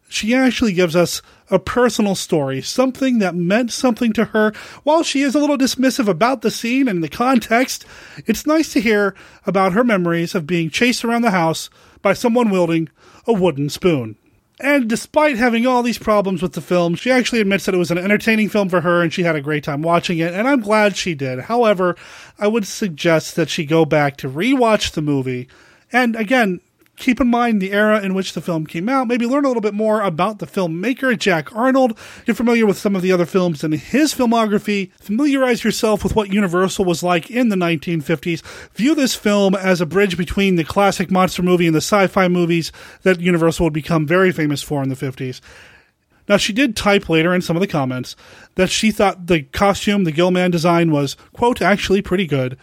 she 0.10 0.34
actually 0.34 0.74
gives 0.74 0.96
us 0.96 1.22
a 1.50 1.60
personal 1.60 2.16
story, 2.16 2.62
something 2.62 3.20
that 3.20 3.36
meant 3.36 3.72
something 3.72 4.14
to 4.14 4.26
her. 4.26 4.52
While 4.84 5.04
she 5.04 5.22
is 5.22 5.36
a 5.36 5.40
little 5.40 5.58
dismissive 5.58 6.08
about 6.08 6.42
the 6.42 6.52
scene 6.52 6.88
and 6.88 7.04
the 7.04 7.10
context, 7.10 7.86
it's 8.26 8.46
nice 8.46 8.74
to 8.74 8.82
hear 8.82 9.16
about 9.46 9.74
her 9.74 9.84
memories 9.84 10.36
of 10.36 10.48
being 10.48 10.70
chased 10.70 11.06
around 11.06 11.22
the 11.22 11.32
house 11.32 11.70
by 12.02 12.14
someone 12.14 12.50
wielding 12.50 12.90
a 13.26 13.34
wooden 13.34 13.70
spoon. 13.70 14.18
And 14.60 14.90
despite 14.90 15.38
having 15.38 15.68
all 15.68 15.84
these 15.84 16.00
problems 16.00 16.42
with 16.42 16.54
the 16.54 16.62
film, 16.62 16.96
she 16.96 17.12
actually 17.12 17.42
admits 17.42 17.66
that 17.66 17.76
it 17.76 17.80
was 17.80 17.92
an 17.92 18.00
entertaining 18.00 18.50
film 18.50 18.70
for 18.70 18.82
her 18.82 19.04
and 19.04 19.14
she 19.14 19.22
had 19.22 19.36
a 19.36 19.42
great 19.42 19.64
time 19.64 19.84
watching 19.84 20.18
it, 20.18 20.34
and 20.34 20.48
I'm 20.48 20.62
glad 20.62 20.98
she 20.98 21.14
did. 21.14 21.42
However, 21.42 21.96
I 22.40 22.48
would 22.48 22.66
suggest 22.66 23.36
that 23.36 23.50
she 23.50 23.66
go 23.66 23.86
back 23.86 24.18
to 24.18 24.30
rewatch 24.30 24.94
the 24.94 25.02
movie. 25.02 25.48
And 25.92 26.16
again, 26.16 26.60
keep 26.98 27.22
in 27.22 27.28
mind 27.28 27.62
the 27.62 27.72
era 27.72 28.02
in 28.02 28.14
which 28.14 28.34
the 28.34 28.42
film 28.42 28.66
came 28.66 28.90
out, 28.90 29.08
maybe 29.08 29.26
learn 29.26 29.46
a 29.46 29.48
little 29.48 29.62
bit 29.62 29.74
more 29.74 30.02
about 30.02 30.40
the 30.40 30.48
filmmaker, 30.48 31.18
Jack 31.18 31.56
Arnold, 31.56 31.98
get 32.26 32.36
familiar 32.36 32.66
with 32.66 32.78
some 32.78 32.96
of 32.96 33.02
the 33.02 33.12
other 33.12 33.26
films 33.26 33.64
in 33.64 33.72
his 33.72 34.14
filmography, 34.14 34.92
familiarize 34.94 35.64
yourself 35.64 36.04
with 36.04 36.16
what 36.16 36.34
Universal 36.34 36.86
was 36.86 37.04
like 37.04 37.30
in 37.30 37.50
the 37.50 37.56
1950s, 37.56 38.44
view 38.74 38.96
this 38.96 39.16
film 39.16 39.56
as 39.56 39.80
a 39.80 39.86
bridge 39.86 40.18
between 40.18 40.56
the 40.56 40.64
classic 40.64 41.10
monster 41.12 41.44
movie 41.44 41.68
and 41.68 41.76
the 41.76 41.78
sci 41.78 42.08
fi 42.08 42.28
movies 42.28 42.72
that 43.04 43.22
Universal 43.22 43.66
would 43.66 43.74
become 43.74 44.06
very 44.06 44.32
famous 44.32 44.62
for 44.62 44.82
in 44.82 44.90
the 44.90 44.96
50s. 44.96 45.40
Now, 46.28 46.38
she 46.38 46.52
did 46.52 46.76
type 46.76 47.08
later 47.08 47.34
in 47.34 47.42
some 47.42 47.56
of 47.56 47.62
the 47.62 47.68
comments 47.68 48.16
that 48.56 48.70
she 48.70 48.92
thought 48.92 49.28
the 49.28 49.44
costume, 49.44 50.04
the 50.04 50.12
Gillman 50.12 50.52
design 50.52 50.92
was, 50.92 51.16
quote, 51.32 51.62
actually 51.62 52.02
pretty 52.02 52.28
good, 52.28 52.58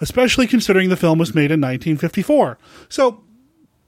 especially 0.00 0.46
considering 0.46 0.88
the 0.88 0.96
film 0.96 1.18
was 1.18 1.34
made 1.34 1.50
in 1.50 1.60
1954. 1.60 2.58
So, 2.88 3.22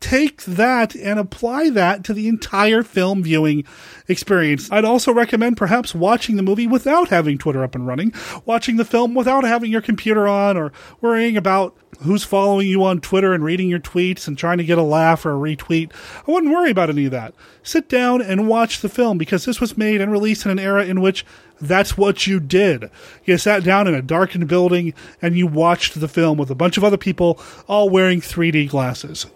take 0.05 0.45
that 0.45 0.95
and 0.95 1.19
apply 1.19 1.71
that 1.71 2.05
to 2.05 2.13
the 2.13 2.29
entire 2.29 2.83
film 2.83 3.23
viewing 3.23 3.65
experience. 4.07 4.71
I'd 4.71 4.85
also 4.85 5.11
recommend 5.15 5.57
perhaps 5.57 5.95
watching 5.95 6.37
the 6.37 6.43
movie 6.43 6.67
without 6.67 7.09
having 7.09 7.39
Twitter 7.39 7.65
up 7.65 7.75
and 7.75 7.87
running, 7.87 8.13
watching 8.45 8.77
the 8.77 8.85
film 8.85 9.15
without 9.15 9.45
having 9.45 9.73
your 9.73 9.81
computer 9.81 10.29
on 10.29 10.59
or 10.59 10.73
worrying 11.01 11.39
about 11.39 11.75
who's 12.03 12.23
following 12.23 12.69
you 12.69 12.85
on 12.85 13.01
Twitter 13.01 13.33
and 13.33 13.43
reading 13.43 13.71
your 13.71 13.79
tweets 13.79 14.29
and 14.29 14.37
trying 14.37 14.59
to 14.59 14.65
get 14.65 14.77
a 14.77 14.83
laugh 14.83 15.25
or 15.25 15.31
a 15.31 15.57
retweet. 15.57 15.91
I 16.29 16.31
wouldn't 16.31 16.53
worry 16.53 16.71
about 16.71 16.91
any 16.91 17.07
of 17.07 17.13
that. 17.13 17.33
Sit 17.63 17.89
down 17.89 18.21
and 18.21 18.47
watch 18.47 18.83
the 18.83 18.91
film 18.91 19.17
because 19.17 19.47
this 19.47 19.59
was 19.59 19.79
made 19.79 20.03
and 20.03 20.13
released 20.13 20.45
in 20.45 20.51
an 20.51 20.59
era 20.59 20.85
in 20.85 21.01
which 21.01 21.25
that's 21.61 21.97
what 21.97 22.27
you 22.27 22.41
did. 22.41 22.91
You 23.25 23.39
sat 23.39 23.65
down 23.65 23.87
in 23.87 23.95
a 23.95 24.03
darkened 24.03 24.49
building 24.49 24.95
and 25.23 25.37
you 25.37 25.47
watched 25.47 25.99
the 25.99 26.09
film 26.09 26.39
with 26.39 26.51
a 26.51 26.55
bunch 26.55 26.77
of 26.77 26.85
other 26.85 26.97
people 26.97 27.41
all 27.69 27.89
wearing 27.89 28.21
3D 28.21 28.69
glasses 28.69 29.27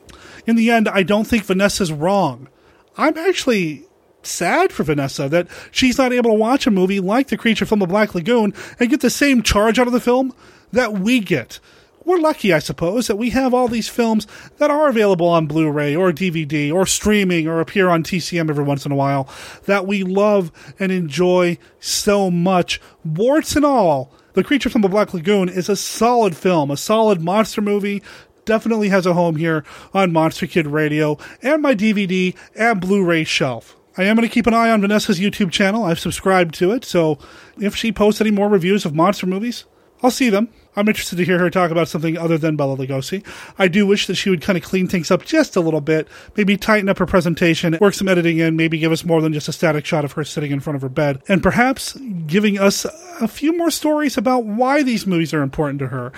in 0.49 0.57
the 0.57 0.71
end, 0.71 0.89
I 0.89 1.03
don't 1.03 1.27
think 1.27 1.45
Vanessa's 1.45 1.93
wrong. 1.93 2.49
I'm 2.97 3.19
actually 3.19 3.85
sad 4.23 4.73
for 4.73 4.83
Vanessa 4.83 5.29
that 5.29 5.47
she's 5.71 5.99
not 5.99 6.13
able 6.13 6.31
to 6.31 6.37
watch 6.37 6.67
a 6.67 6.71
movie 6.71 7.01
like 7.01 7.29
The 7.29 7.37
Creature 7.37 7.67
from 7.67 7.81
the 7.81 7.87
Black 7.87 8.15
Lagoon 8.15 8.55
and 8.81 8.89
get 8.89 9.03
the 9.03 9.11
same 9.11 9.43
charge 9.43 9.79
out 9.79 9.87
of 9.87 9.93
the 9.93 10.01
film 10.01 10.35
that 10.73 10.95
we 10.95 11.21
get. 11.21 11.61
We're 12.09 12.17
lucky, 12.17 12.55
I 12.55 12.59
suppose, 12.59 13.07
that 13.09 13.17
we 13.17 13.29
have 13.31 13.53
all 13.53 13.69
these 13.69 13.91
films 13.91 14.27
that 14.57 14.71
are 14.71 14.89
available 14.89 15.29
on 15.29 15.47
Blu 15.47 15.71
ray 15.71 15.95
or 15.95 16.11
DVD 16.11 16.73
or 16.73 16.87
streaming 16.87 17.47
or 17.47 17.61
appear 17.61 17.91
on 17.91 18.03
TCM 18.03 18.49
every 18.49 18.65
once 18.65 18.87
in 18.87 18.93
a 18.93 18.97
while 18.97 19.29
that 19.67 19.87
we 19.87 20.05
love 20.05 20.51
and 20.81 20.91
enjoy 20.91 21.59
so 21.81 22.31
much. 22.31 22.81
Warts 23.05 23.57
and 23.57 23.65
all, 23.67 24.11
The 24.33 24.43
Creature 24.43 24.71
from 24.71 24.81
the 24.81 24.89
Black 24.89 25.13
Lagoon 25.13 25.51
is 25.51 25.69
a 25.69 25.77
solid 25.77 26.35
film, 26.35 26.71
a 26.71 26.79
solid 26.79 27.21
monster 27.21 27.61
movie 27.61 28.03
definitely 28.47 28.89
has 28.89 29.05
a 29.05 29.13
home 29.13 29.37
here 29.37 29.63
on 29.93 30.11
Monster 30.11 30.47
Kid 30.47 30.67
Radio 30.67 31.19
and 31.43 31.61
my 31.61 31.75
DVD 31.75 32.35
and 32.57 32.81
Blu 32.81 33.05
ray 33.05 33.25
shelf. 33.25 33.77
I 33.99 34.05
am 34.05 34.17
going 34.17 34.27
to 34.27 34.33
keep 34.33 34.47
an 34.47 34.55
eye 34.55 34.71
on 34.71 34.81
Vanessa's 34.81 35.21
YouTube 35.21 35.51
channel. 35.51 35.85
I've 35.85 36.01
subscribed 36.01 36.55
to 36.55 36.73
it, 36.73 36.87
so 36.87 37.19
if 37.61 37.77
she 37.77 37.93
posts 37.93 38.23
any 38.23 38.31
more 38.31 38.49
reviews 38.49 38.87
of 38.87 38.95
monster 38.95 39.27
movies, 39.27 39.67
I'll 40.03 40.11
see 40.11 40.31
them. 40.31 40.49
I'm 40.77 40.89
interested 40.89 41.17
to 41.17 41.25
hear 41.25 41.39
her 41.39 41.51
talk 41.51 41.71
about 41.71 41.89
something 41.89 42.17
other 42.17 42.39
than 42.39 42.57
Bela 42.57 42.77
Lugosi. 42.77 43.25
I 43.59 43.69
do 43.69 43.87
wish 43.87 44.07
that 44.07 44.15
she 44.15 44.31
would 44.31 44.43
kind 44.43 44.57
of 44.57 44.63
clean 44.63 44.87
things 44.87 45.11
up 45.11 45.25
just 45.25 45.57
a 45.57 45.61
little 45.61 45.81
bit, 45.81 46.07
maybe 46.37 46.57
tighten 46.57 46.89
up 46.89 46.99
her 46.99 47.07
presentation, 47.07 47.77
work 47.81 47.95
some 47.95 48.09
editing 48.09 48.39
in, 48.39 48.57
maybe 48.57 48.79
give 48.79 48.93
us 48.93 49.05
more 49.05 49.21
than 49.21 49.33
just 49.33 49.49
a 49.49 49.53
static 49.53 49.85
shot 49.85 50.05
of 50.05 50.13
her 50.13 50.25
sitting 50.25 50.53
in 50.53 50.61
front 50.61 50.77
of 50.77 50.83
her 50.83 50.89
bed, 50.89 51.23
and 51.29 51.43
perhaps 51.43 51.95
giving 52.27 52.59
us 52.59 52.85
a 53.21 53.27
few 53.27 53.57
more 53.57 53.71
stories 53.71 54.17
about 54.17 54.45
why 54.45 54.83
these 54.83 55.07
movies 55.07 55.35
are 55.35 55.43
important 55.43 55.79
to 55.81 55.89
her. 55.89 56.13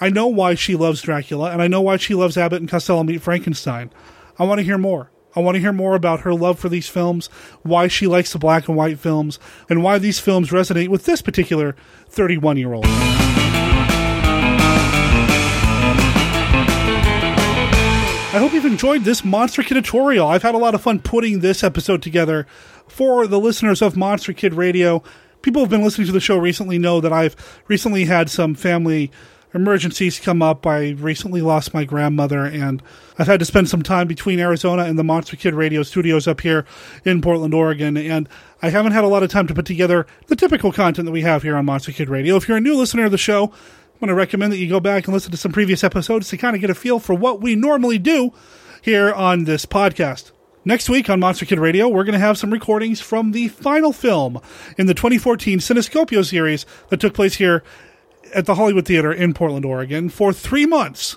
I 0.00 0.10
know 0.10 0.26
why 0.26 0.56
she 0.56 0.74
loves 0.74 1.02
Dracula, 1.02 1.52
and 1.52 1.62
I 1.62 1.68
know 1.68 1.80
why 1.80 1.96
she 1.96 2.14
loves 2.14 2.36
Abbott 2.36 2.60
and 2.60 2.68
Costello 2.68 3.04
Meet 3.04 3.22
Frankenstein. 3.22 3.90
I 4.36 4.44
want 4.44 4.58
to 4.58 4.64
hear 4.64 4.78
more. 4.78 5.10
I 5.36 5.40
want 5.40 5.54
to 5.54 5.60
hear 5.60 5.72
more 5.72 5.94
about 5.94 6.20
her 6.20 6.34
love 6.34 6.58
for 6.58 6.68
these 6.68 6.88
films, 6.88 7.28
why 7.62 7.88
she 7.88 8.06
likes 8.06 8.32
the 8.32 8.38
black 8.38 8.68
and 8.68 8.76
white 8.76 8.98
films, 8.98 9.38
and 9.68 9.82
why 9.82 9.98
these 9.98 10.18
films 10.18 10.50
resonate 10.50 10.88
with 10.88 11.04
this 11.04 11.22
particular 11.22 11.76
31 12.08 12.56
year 12.56 12.74
old. 12.74 12.86
I 18.32 18.38
hope 18.38 18.54
you've 18.54 18.64
enjoyed 18.64 19.04
this 19.04 19.26
Monster 19.26 19.60
Kidatorial. 19.60 20.26
I've 20.26 20.42
had 20.42 20.54
a 20.54 20.58
lot 20.58 20.74
of 20.74 20.80
fun 20.80 21.00
putting 21.00 21.40
this 21.40 21.62
episode 21.62 22.00
together 22.00 22.46
for 22.88 23.26
the 23.26 23.38
listeners 23.38 23.82
of 23.82 23.94
Monster 23.94 24.32
Kid 24.32 24.54
Radio. 24.54 25.02
People 25.42 25.60
who 25.60 25.64
have 25.64 25.70
been 25.70 25.84
listening 25.84 26.06
to 26.06 26.14
the 26.14 26.20
show 26.20 26.38
recently 26.38 26.78
know 26.78 26.98
that 27.02 27.12
I've 27.12 27.36
recently 27.68 28.06
had 28.06 28.30
some 28.30 28.54
family 28.54 29.10
emergencies 29.52 30.18
come 30.18 30.40
up. 30.40 30.66
I 30.66 30.92
recently 30.92 31.42
lost 31.42 31.74
my 31.74 31.84
grandmother, 31.84 32.46
and 32.46 32.82
I've 33.18 33.26
had 33.26 33.38
to 33.40 33.44
spend 33.44 33.68
some 33.68 33.82
time 33.82 34.08
between 34.08 34.40
Arizona 34.40 34.84
and 34.84 34.98
the 34.98 35.04
Monster 35.04 35.36
Kid 35.36 35.52
Radio 35.52 35.82
studios 35.82 36.26
up 36.26 36.40
here 36.40 36.64
in 37.04 37.20
Portland, 37.20 37.52
Oregon. 37.52 37.98
And 37.98 38.30
I 38.62 38.70
haven't 38.70 38.92
had 38.92 39.04
a 39.04 39.08
lot 39.08 39.22
of 39.22 39.30
time 39.30 39.46
to 39.48 39.54
put 39.54 39.66
together 39.66 40.06
the 40.28 40.36
typical 40.36 40.72
content 40.72 41.04
that 41.04 41.12
we 41.12 41.20
have 41.20 41.42
here 41.42 41.54
on 41.54 41.66
Monster 41.66 41.92
Kid 41.92 42.08
Radio. 42.08 42.36
If 42.36 42.48
you're 42.48 42.56
a 42.56 42.62
new 42.62 42.78
listener 42.78 43.04
of 43.04 43.10
the 43.10 43.18
show, 43.18 43.52
Going 44.02 44.08
to 44.08 44.14
recommend 44.16 44.52
that 44.52 44.58
you 44.58 44.68
go 44.68 44.80
back 44.80 45.04
and 45.04 45.14
listen 45.14 45.30
to 45.30 45.36
some 45.36 45.52
previous 45.52 45.84
episodes 45.84 46.28
to 46.30 46.36
kind 46.36 46.56
of 46.56 46.60
get 46.60 46.70
a 46.70 46.74
feel 46.74 46.98
for 46.98 47.14
what 47.14 47.40
we 47.40 47.54
normally 47.54 48.00
do 48.00 48.32
here 48.82 49.12
on 49.12 49.44
this 49.44 49.64
podcast. 49.64 50.32
Next 50.64 50.88
week 50.88 51.08
on 51.08 51.20
Monster 51.20 51.46
Kid 51.46 51.60
Radio, 51.60 51.86
we're 51.86 52.02
going 52.02 52.14
to 52.14 52.18
have 52.18 52.36
some 52.36 52.52
recordings 52.52 53.00
from 53.00 53.30
the 53.30 53.46
final 53.46 53.92
film 53.92 54.40
in 54.76 54.86
the 54.86 54.94
2014 54.94 55.60
Cinescopio 55.60 56.28
series 56.28 56.66
that 56.88 56.98
took 56.98 57.14
place 57.14 57.36
here 57.36 57.62
at 58.34 58.46
the 58.46 58.56
Hollywood 58.56 58.86
Theater 58.86 59.12
in 59.12 59.34
Portland, 59.34 59.64
Oregon 59.64 60.08
for 60.08 60.32
three 60.32 60.66
months. 60.66 61.16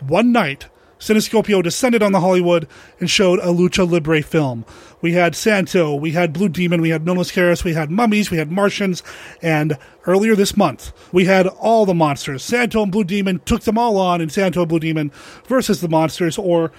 One 0.00 0.32
night, 0.32 0.66
Cinescopio 0.98 1.62
descended 1.62 2.02
on 2.02 2.10
the 2.10 2.18
Hollywood 2.18 2.66
and 2.98 3.08
showed 3.08 3.38
a 3.38 3.52
lucha 3.52 3.88
libre 3.88 4.22
film. 4.22 4.64
We 5.00 5.12
had 5.12 5.36
Santo, 5.36 5.94
we 5.94 6.12
had 6.12 6.32
Blue 6.32 6.48
Demon, 6.48 6.80
we 6.80 6.88
had 6.88 7.04
Mil 7.04 7.16
Máscaras, 7.16 7.64
we 7.64 7.74
had 7.74 7.90
Mummies, 7.90 8.30
we 8.30 8.38
had 8.38 8.50
Martians, 8.50 9.02
and 9.42 9.78
earlier 10.06 10.34
this 10.34 10.56
month, 10.56 10.92
we 11.12 11.26
had 11.26 11.46
all 11.46 11.84
the 11.84 11.94
monsters. 11.94 12.42
Santo 12.42 12.82
and 12.82 12.90
Blue 12.90 13.04
Demon 13.04 13.40
took 13.44 13.62
them 13.62 13.76
all 13.76 13.98
on 13.98 14.20
in 14.20 14.30
Santo 14.30 14.60
and 14.60 14.68
Blue 14.68 14.80
Demon 14.80 15.12
versus 15.46 15.80
the 15.80 15.88
monsters, 15.88 16.38
or 16.38 16.72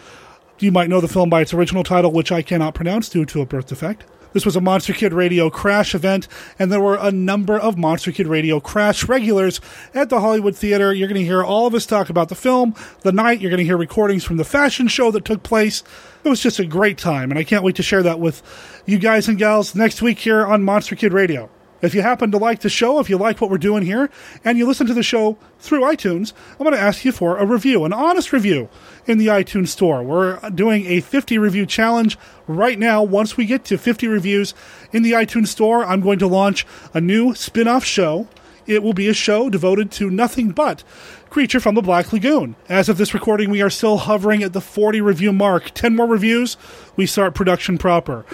you 0.60 0.72
might 0.72 0.90
know 0.90 1.00
the 1.00 1.08
film 1.08 1.30
by 1.30 1.42
its 1.42 1.54
original 1.54 1.84
title, 1.84 2.12
which 2.12 2.32
I 2.32 2.42
cannot 2.42 2.74
pronounce 2.74 3.10
due 3.10 3.26
to 3.26 3.42
a 3.42 3.46
birth 3.46 3.68
defect. 3.68 4.06
This 4.34 4.46
was 4.46 4.56
a 4.56 4.62
Monster 4.62 4.94
Kid 4.94 5.13
Radio 5.13 5.50
Crash 5.50 5.96
event, 5.96 6.28
and 6.60 6.72
there 6.72 6.82
were 6.82 6.98
a 7.00 7.12
number 7.12 7.58
of 7.58 7.78
Monster 7.78 8.12
Kid 8.12 8.28
Radio 8.28 8.60
Crash 8.60 9.08
regulars 9.08 9.60
at 9.94 10.10
the 10.10 10.20
Hollywood 10.20 10.56
Theater. 10.56 10.94
You're 10.94 11.08
going 11.08 11.20
to 11.20 11.26
hear 11.26 11.44
all 11.44 11.68
of 11.68 11.74
us 11.74 11.86
talk 11.86 12.10
about 12.10 12.30
the 12.30 12.36
film, 12.36 12.76
the 13.02 13.12
night. 13.12 13.42
You're 13.42 13.52
going 13.52 13.60
to 13.60 13.66
hear 13.66 13.78
recordings 13.78 14.24
from 14.24 14.38
the 14.38 14.46
fashion 14.46 14.88
show 14.88 15.12
that 15.12 15.26
took 15.26 15.44
place. 15.44 15.84
It 16.24 16.30
was 16.30 16.42
just 16.42 16.60
a 16.60 16.66
great 16.66 16.98
time, 16.98 17.32
and 17.32 17.40
I 17.40 17.44
can't 17.44 17.63
wait 17.63 17.76
to 17.78 17.84
share 17.84 18.04
that 18.04 18.20
with 18.20 18.44
you 18.86 19.00
guys 19.00 19.28
and 19.28 19.38
gals 19.38 19.76
next 19.76 20.02
week 20.02 20.20
here 20.20 20.46
on 20.46 20.63
Monster 20.63 20.96
Kid 20.96 21.13
Radio. 21.13 21.50
If 21.82 21.94
you 21.94 22.02
happen 22.02 22.32
to 22.32 22.38
like 22.38 22.62
the 22.62 22.70
show, 22.70 23.00
if 23.00 23.10
you 23.10 23.18
like 23.18 23.40
what 23.40 23.50
we're 23.50 23.58
doing 23.58 23.84
here, 23.84 24.10
and 24.44 24.58
you 24.58 24.66
listen 24.66 24.88
to 24.88 24.94
the 24.94 25.04
show 25.04 25.38
through 25.60 25.82
iTunes, 25.82 26.34
I'm 26.52 26.66
going 26.66 26.76
to 26.76 26.82
ask 26.82 27.06
you 27.06 27.12
for 27.12 27.38
a 27.38 27.46
review, 27.46 27.86
an 27.86 27.94
honest 27.94 28.34
review 28.34 28.70
in 29.06 29.18
the 29.18 29.28
iTunes 29.28 29.70
store. 29.70 30.04
We're 30.04 30.40
doing 30.50 30.86
a 30.88 31.02
50 31.02 31.38
review 31.38 31.66
challenge 31.66 32.18
right 32.48 32.80
now. 32.80 33.04
Once 33.04 33.38
we 33.38 33.46
get 33.46 33.63
to 33.66 33.78
50 33.78 34.08
reviews 34.08 34.54
in 34.92 35.04
the 35.04 35.12
iTunes 35.12 35.48
store, 35.48 35.84
I'm 35.84 36.02
going 36.02 36.20
to 36.20 36.28
launch 36.28 36.66
a 36.94 37.02
new 37.02 37.36
spin 37.36 37.68
off 37.68 37.86
show. 37.86 38.28
It 38.66 38.84
will 38.84 38.94
be 38.94 39.08
a 39.08 39.13
show 39.13 39.50
devoted 39.50 39.92
to 39.92 40.10
nothing 40.10 40.50
but 40.50 40.84
Creature 41.30 41.60
from 41.60 41.76
the 41.76 41.82
Black 41.82 42.12
Lagoon. 42.13 42.56
As 42.70 42.90
of 42.90 42.98
this 42.98 43.13
recording, 43.13 43.50
we 43.50 43.62
are 43.62 43.70
still 43.70 43.98
hovering 43.98 44.44
at 44.44 44.54
the 44.54 44.62
40 44.62 45.02
review 45.02 45.34
mark. 45.34 45.72
10 45.74 45.96
more 45.96 46.08
reviews, 46.08 46.58
we 46.96 47.06
start 47.06 47.36
production 47.36 47.78
proper. 47.78 48.26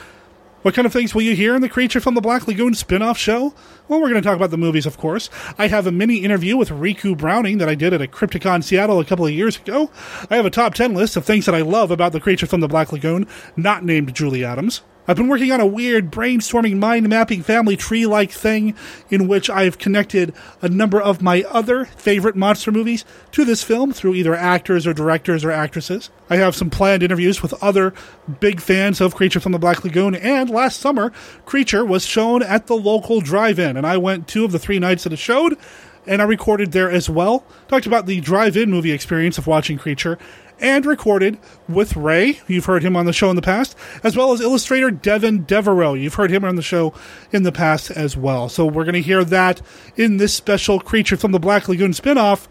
What 0.63 0.73
kind 0.76 0.86
of 0.86 0.93
things 0.93 1.13
will 1.13 1.23
you 1.23 1.36
hear 1.36 1.56
in 1.56 1.62
the 1.62 1.67
Creature 1.67 1.99
from 1.99 2.15
the 2.15 2.21
Black 2.21 2.47
Lagoon 2.47 2.73
spin 2.73 3.02
off 3.02 3.17
show? 3.17 3.54
Well, 3.89 3.99
we're 3.99 4.10
going 4.10 4.21
to 4.21 4.26
talk 4.26 4.38
about 4.38 4.49
the 4.49 4.58
movies, 4.58 4.86
of 4.86 4.97
course. 4.97 5.30
I 5.58 5.67
have 5.67 5.86
a 5.86 5.91
mini 5.91 6.19
interview 6.19 6.56
with 6.56 6.69
Ricou 6.69 7.17
Browning 7.17 7.58
that 7.58 7.67
I 7.67 7.76
did 7.76 7.91
at 7.91 8.02
a 8.02 8.08
Crypticon 8.08 8.63
Seattle 8.63 9.02
a 9.02 9.06
couple 9.06 9.26
of 9.26 9.34
years 9.34 9.58
ago. 9.58 9.91
I 10.30 10.38
have 10.38 10.45
a 10.45 10.49
top 10.49 10.73
10 10.73 10.93
list 10.93 11.17
of 11.17 11.26
things 11.26 11.45
that 11.47 11.54
I 11.54 11.62
love 11.62 11.91
about 11.91 12.13
the 12.13 12.21
Creature 12.21 12.47
from 12.47 12.62
the 12.62 12.69
Black 12.69 12.93
Lagoon, 12.93 13.28
not 13.58 13.84
named 13.84 14.15
Julie 14.15 14.45
Adams. 14.45 14.82
I've 15.05 15.17
been 15.17 15.27
working 15.27 15.51
on 15.51 15.59
a 15.59 15.67
weird 15.67 16.11
brainstorming 16.11 16.77
mind 16.77 17.09
mapping 17.09 17.43
family 17.43 17.75
tree 17.75 18.05
like 18.05 18.31
thing 18.31 18.73
in 19.09 19.27
which 19.27 19.49
I've 19.49 19.77
connected 19.77 20.33
a 20.61 20.69
number 20.69 21.01
of 21.01 21.21
my 21.21 21.43
other 21.49 21.83
favorite 21.83 22.37
monster 22.37 22.71
movies 22.71 23.03
to 23.33 23.43
this 23.43 23.63
film 23.63 23.91
through 23.91 24.15
either 24.15 24.33
actors 24.33 24.87
or 24.87 24.93
directors 24.93 25.43
or 25.43 25.51
actresses. 25.51 26.09
I 26.29 26.37
have 26.37 26.55
some 26.55 26.69
planned 26.69 27.03
interviews 27.03 27.41
with 27.41 27.61
other 27.61 27.93
big 28.39 28.61
fans 28.61 29.01
of 29.01 29.13
Creature 29.13 29.41
from 29.41 29.51
the 29.51 29.59
Black 29.59 29.83
Lagoon, 29.83 30.15
and 30.15 30.49
last 30.49 30.79
summer, 30.79 31.11
Creature 31.45 31.83
was 31.83 32.05
shown 32.05 32.41
at 32.41 32.67
the 32.67 32.77
local 32.77 33.19
drive 33.19 33.59
in, 33.59 33.75
and 33.75 33.85
I 33.85 33.97
went 33.97 34.29
two 34.29 34.45
of 34.45 34.53
the 34.53 34.59
three 34.59 34.79
nights 34.79 35.03
that 35.03 35.11
it 35.13 35.17
showed 35.17 35.57
and 36.05 36.21
I 36.21 36.25
recorded 36.25 36.71
there 36.71 36.91
as 36.91 37.09
well. 37.09 37.45
Talked 37.67 37.85
about 37.85 38.05
the 38.05 38.19
drive 38.19 38.57
in 38.57 38.69
movie 38.69 38.91
experience 38.91 39.37
of 39.37 39.47
watching 39.47 39.77
Creature, 39.77 40.17
and 40.63 40.86
recorded 40.86 41.38
with 41.67 41.95
Ray. 41.95 42.39
You've 42.47 42.65
heard 42.65 42.82
him 42.82 42.95
on 42.95 43.06
the 43.06 43.13
show 43.13 43.30
in 43.30 43.36
the 43.36 43.41
past, 43.41 43.76
as 44.02 44.15
well 44.15 44.32
as 44.32 44.41
illustrator 44.41 44.89
Devin 44.89 45.45
Devereaux. 45.45 45.93
You've 45.93 46.15
heard 46.15 46.32
him 46.32 46.45
on 46.45 46.56
the 46.56 46.62
show 46.63 46.93
in 47.32 47.43
the 47.43 47.52
past 47.52 47.91
as 47.91 48.17
well. 48.17 48.49
So 48.49 48.65
we're 48.65 48.86
going 48.86 48.93
to 48.93 49.02
hear 49.02 49.23
that 49.26 49.62
in 49.95 50.17
this 50.17 50.34
special 50.34 50.80
Creature 50.80 51.17
from 51.17 51.34
the 51.34 51.39
Black 51.39 51.67
Lagoon 51.67 51.91
spinoff 51.91 52.47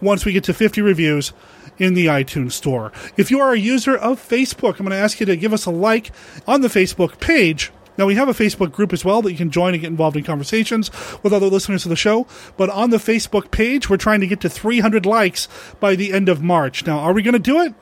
once 0.00 0.24
we 0.24 0.32
get 0.32 0.44
to 0.44 0.54
50 0.54 0.80
reviews 0.80 1.32
in 1.78 1.94
the 1.94 2.06
iTunes 2.06 2.52
store. 2.52 2.90
If 3.16 3.30
you 3.30 3.38
are 3.40 3.52
a 3.52 3.58
user 3.58 3.96
of 3.96 4.18
Facebook, 4.18 4.78
I'm 4.78 4.86
going 4.86 4.90
to 4.90 4.96
ask 4.96 5.20
you 5.20 5.26
to 5.26 5.36
give 5.36 5.52
us 5.52 5.66
a 5.66 5.70
like 5.70 6.10
on 6.46 6.62
the 6.62 6.68
Facebook 6.68 7.20
page 7.20 7.70
now, 7.98 8.06
we 8.06 8.14
have 8.14 8.28
a 8.28 8.32
Facebook 8.32 8.72
group 8.72 8.92
as 8.92 9.04
well 9.04 9.20
that 9.22 9.30
you 9.30 9.36
can 9.36 9.50
join 9.50 9.74
and 9.74 9.80
get 9.80 9.88
involved 9.88 10.16
in 10.16 10.24
conversations 10.24 10.90
with 11.22 11.32
other 11.32 11.46
listeners 11.46 11.84
of 11.84 11.90
the 11.90 11.96
show. 11.96 12.26
But 12.56 12.70
on 12.70 12.90
the 12.90 12.96
Facebook 12.96 13.50
page, 13.50 13.90
we're 13.90 13.98
trying 13.98 14.20
to 14.20 14.26
get 14.26 14.40
to 14.40 14.48
300 14.48 15.04
likes 15.04 15.48
by 15.78 15.94
the 15.94 16.12
end 16.12 16.28
of 16.28 16.42
March. 16.42 16.86
Now, 16.86 17.00
are 17.00 17.12
we 17.12 17.22
going 17.22 17.34
to 17.34 17.38
do 17.38 17.60
it? 17.60 17.74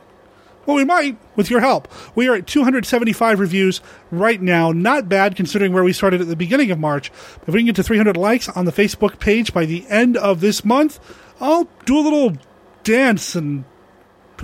Well, 0.66 0.76
we 0.76 0.84
might 0.84 1.16
with 1.36 1.50
your 1.50 1.60
help. 1.60 1.88
We 2.14 2.28
are 2.28 2.34
at 2.34 2.46
275 2.46 3.40
reviews 3.40 3.80
right 4.10 4.40
now. 4.40 4.72
Not 4.72 5.08
bad 5.08 5.34
considering 5.34 5.72
where 5.72 5.84
we 5.84 5.92
started 5.92 6.20
at 6.20 6.28
the 6.28 6.36
beginning 6.36 6.70
of 6.70 6.78
March. 6.78 7.10
If 7.46 7.48
we 7.48 7.60
can 7.60 7.66
get 7.66 7.76
to 7.76 7.82
300 7.82 8.16
likes 8.16 8.48
on 8.48 8.66
the 8.66 8.72
Facebook 8.72 9.18
page 9.20 9.54
by 9.54 9.64
the 9.64 9.86
end 9.88 10.16
of 10.16 10.40
this 10.40 10.64
month, 10.64 11.00
I'll 11.40 11.68
do 11.86 11.98
a 11.98 12.02
little 12.02 12.36
dance 12.84 13.34
and 13.34 13.64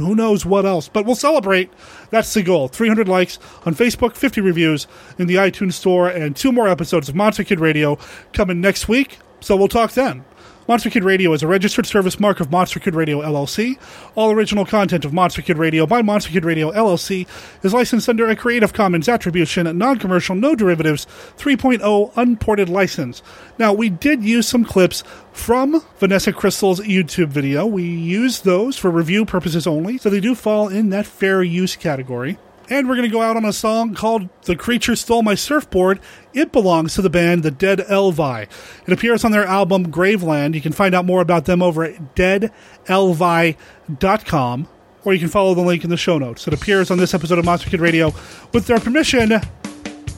who 0.04 0.14
knows 0.14 0.44
what 0.46 0.66
else. 0.66 0.88
But 0.88 1.06
we'll 1.06 1.14
celebrate. 1.14 1.70
That's 2.10 2.32
the 2.34 2.42
goal. 2.42 2.68
300 2.68 3.08
likes 3.08 3.38
on 3.64 3.74
Facebook, 3.74 4.14
50 4.14 4.40
reviews 4.40 4.86
in 5.18 5.26
the 5.26 5.36
iTunes 5.36 5.74
Store, 5.74 6.08
and 6.08 6.36
two 6.36 6.52
more 6.52 6.68
episodes 6.68 7.08
of 7.08 7.14
Monster 7.14 7.44
Kid 7.44 7.60
Radio 7.60 7.98
coming 8.32 8.60
next 8.60 8.88
week. 8.88 9.18
So 9.40 9.56
we'll 9.56 9.68
talk 9.68 9.92
then. 9.92 10.24
Monster 10.68 10.90
Kid 10.90 11.04
Radio 11.04 11.32
is 11.32 11.44
a 11.44 11.46
registered 11.46 11.86
service 11.86 12.18
mark 12.18 12.40
of 12.40 12.50
Monster 12.50 12.80
Kid 12.80 12.96
Radio 12.96 13.20
LLC. 13.20 13.78
All 14.16 14.32
original 14.32 14.66
content 14.66 15.04
of 15.04 15.12
Monster 15.12 15.40
Kid 15.40 15.58
Radio 15.58 15.86
by 15.86 16.02
Monster 16.02 16.32
Kid 16.32 16.44
Radio 16.44 16.72
LLC 16.72 17.24
is 17.62 17.72
licensed 17.72 18.08
under 18.08 18.28
a 18.28 18.34
Creative 18.34 18.72
Commons 18.72 19.08
Attribution, 19.08 19.78
Non 19.78 19.96
Commercial, 19.96 20.34
No 20.34 20.56
Derivatives 20.56 21.06
3.0 21.36 22.10
Unported 22.16 22.68
license. 22.68 23.22
Now, 23.58 23.72
we 23.72 23.88
did 23.88 24.24
use 24.24 24.48
some 24.48 24.64
clips 24.64 25.04
from 25.32 25.84
Vanessa 25.98 26.32
Crystal's 26.32 26.80
YouTube 26.80 27.28
video. 27.28 27.64
We 27.64 27.84
used 27.84 28.44
those 28.44 28.76
for 28.76 28.90
review 28.90 29.24
purposes 29.24 29.68
only, 29.68 29.98
so 29.98 30.10
they 30.10 30.18
do 30.18 30.34
fall 30.34 30.66
in 30.66 30.90
that 30.90 31.06
fair 31.06 31.44
use 31.44 31.76
category. 31.76 32.38
And 32.68 32.88
we're 32.88 32.96
going 32.96 33.08
to 33.08 33.12
go 33.12 33.22
out 33.22 33.36
on 33.36 33.44
a 33.44 33.52
song 33.52 33.94
called 33.94 34.28
The 34.42 34.56
Creature 34.56 34.96
Stole 34.96 35.22
My 35.22 35.36
Surfboard. 35.36 36.00
It 36.34 36.50
belongs 36.50 36.94
to 36.94 37.02
the 37.02 37.08
band 37.10 37.44
The 37.44 37.52
Dead 37.52 37.78
Elvi. 37.80 38.48
It 38.86 38.92
appears 38.92 39.24
on 39.24 39.30
their 39.30 39.44
album 39.44 39.92
Graveland. 39.92 40.54
You 40.54 40.60
can 40.60 40.72
find 40.72 40.92
out 40.94 41.04
more 41.04 41.20
about 41.20 41.44
them 41.44 41.62
over 41.62 41.84
at 41.84 42.16
deadelvi.com, 42.16 44.68
or 45.04 45.14
you 45.14 45.20
can 45.20 45.28
follow 45.28 45.54
the 45.54 45.60
link 45.60 45.84
in 45.84 45.90
the 45.90 45.96
show 45.96 46.18
notes. 46.18 46.48
It 46.48 46.54
appears 46.54 46.90
on 46.90 46.98
this 46.98 47.14
episode 47.14 47.38
of 47.38 47.44
Monster 47.44 47.70
Kid 47.70 47.78
Radio. 47.80 48.12
With 48.52 48.66
their 48.66 48.80
permission, 48.80 49.28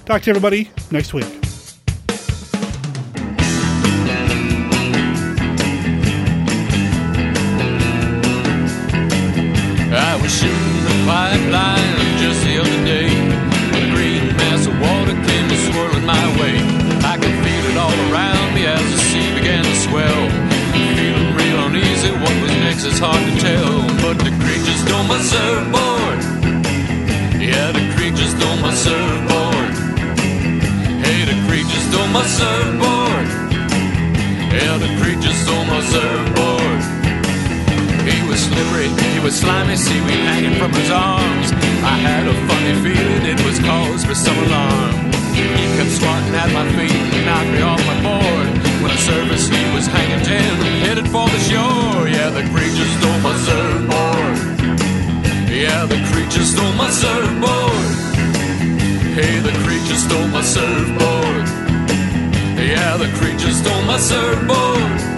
talk 0.06 0.22
to 0.22 0.30
everybody 0.30 0.70
next 0.90 1.12
week. 1.12 1.26
I 9.90 10.18
was 10.22 10.32
shooting 10.34 10.84
the 10.84 11.04
pipeline 11.06 11.97
my 32.18 32.26
surfboard. 32.26 33.28
Yeah, 34.50 34.74
the 34.83 34.90
creatures 34.98 35.38
stole 35.44 35.66
my 35.70 35.81
surfboard. 35.92 36.81
He 38.11 38.18
was 38.26 38.40
slippery, 38.42 38.90
he 39.14 39.20
was 39.22 39.38
slimy, 39.38 39.76
seaweed 39.76 40.22
hanging 40.26 40.57
from 40.59 40.72
his 40.72 40.90
arms. 40.90 41.48
I 41.92 41.94
had 42.09 42.26
a 42.26 42.35
funny 42.48 42.74
feeling 42.83 43.22
it 43.22 43.38
was 43.46 43.59
cause 43.61 44.02
for 44.04 44.16
some 44.16 44.38
alarm. 44.46 44.94
He 45.38 45.64
kept 45.78 45.92
squatting 45.94 46.35
at 46.35 46.50
my 46.59 46.66
feet 46.74 47.07
and 47.14 47.24
knocked 47.28 47.52
me 47.54 47.62
off 47.62 47.83
my 47.87 47.98
board. 48.02 48.48
When 48.83 48.90
I 48.90 48.98
surfaced, 49.09 49.54
he 49.54 49.64
was 49.76 49.87
hanging 49.87 50.24
ten, 50.26 50.50
headed 50.87 51.07
for 51.14 51.26
the 51.35 51.40
shore. 51.46 52.09
Yeah, 52.11 52.31
the 52.35 52.42
creature 52.50 52.88
stole 52.98 53.20
my 53.28 53.37
surfboard. 53.46 54.37
Yeah, 55.54 55.87
the 55.87 56.00
creature 56.11 56.46
stole 56.52 56.74
my 56.83 56.90
surfboard. 56.90 57.88
Hey, 59.14 59.38
the 59.38 59.54
creature 59.62 60.00
stole 60.02 60.28
my 60.35 60.42
surfboard. 60.42 61.67
Yeah, 62.59 62.97
the 62.97 63.07
creature 63.18 63.53
stole 63.53 63.83
my 63.83 63.99
surfboard. 63.99 65.17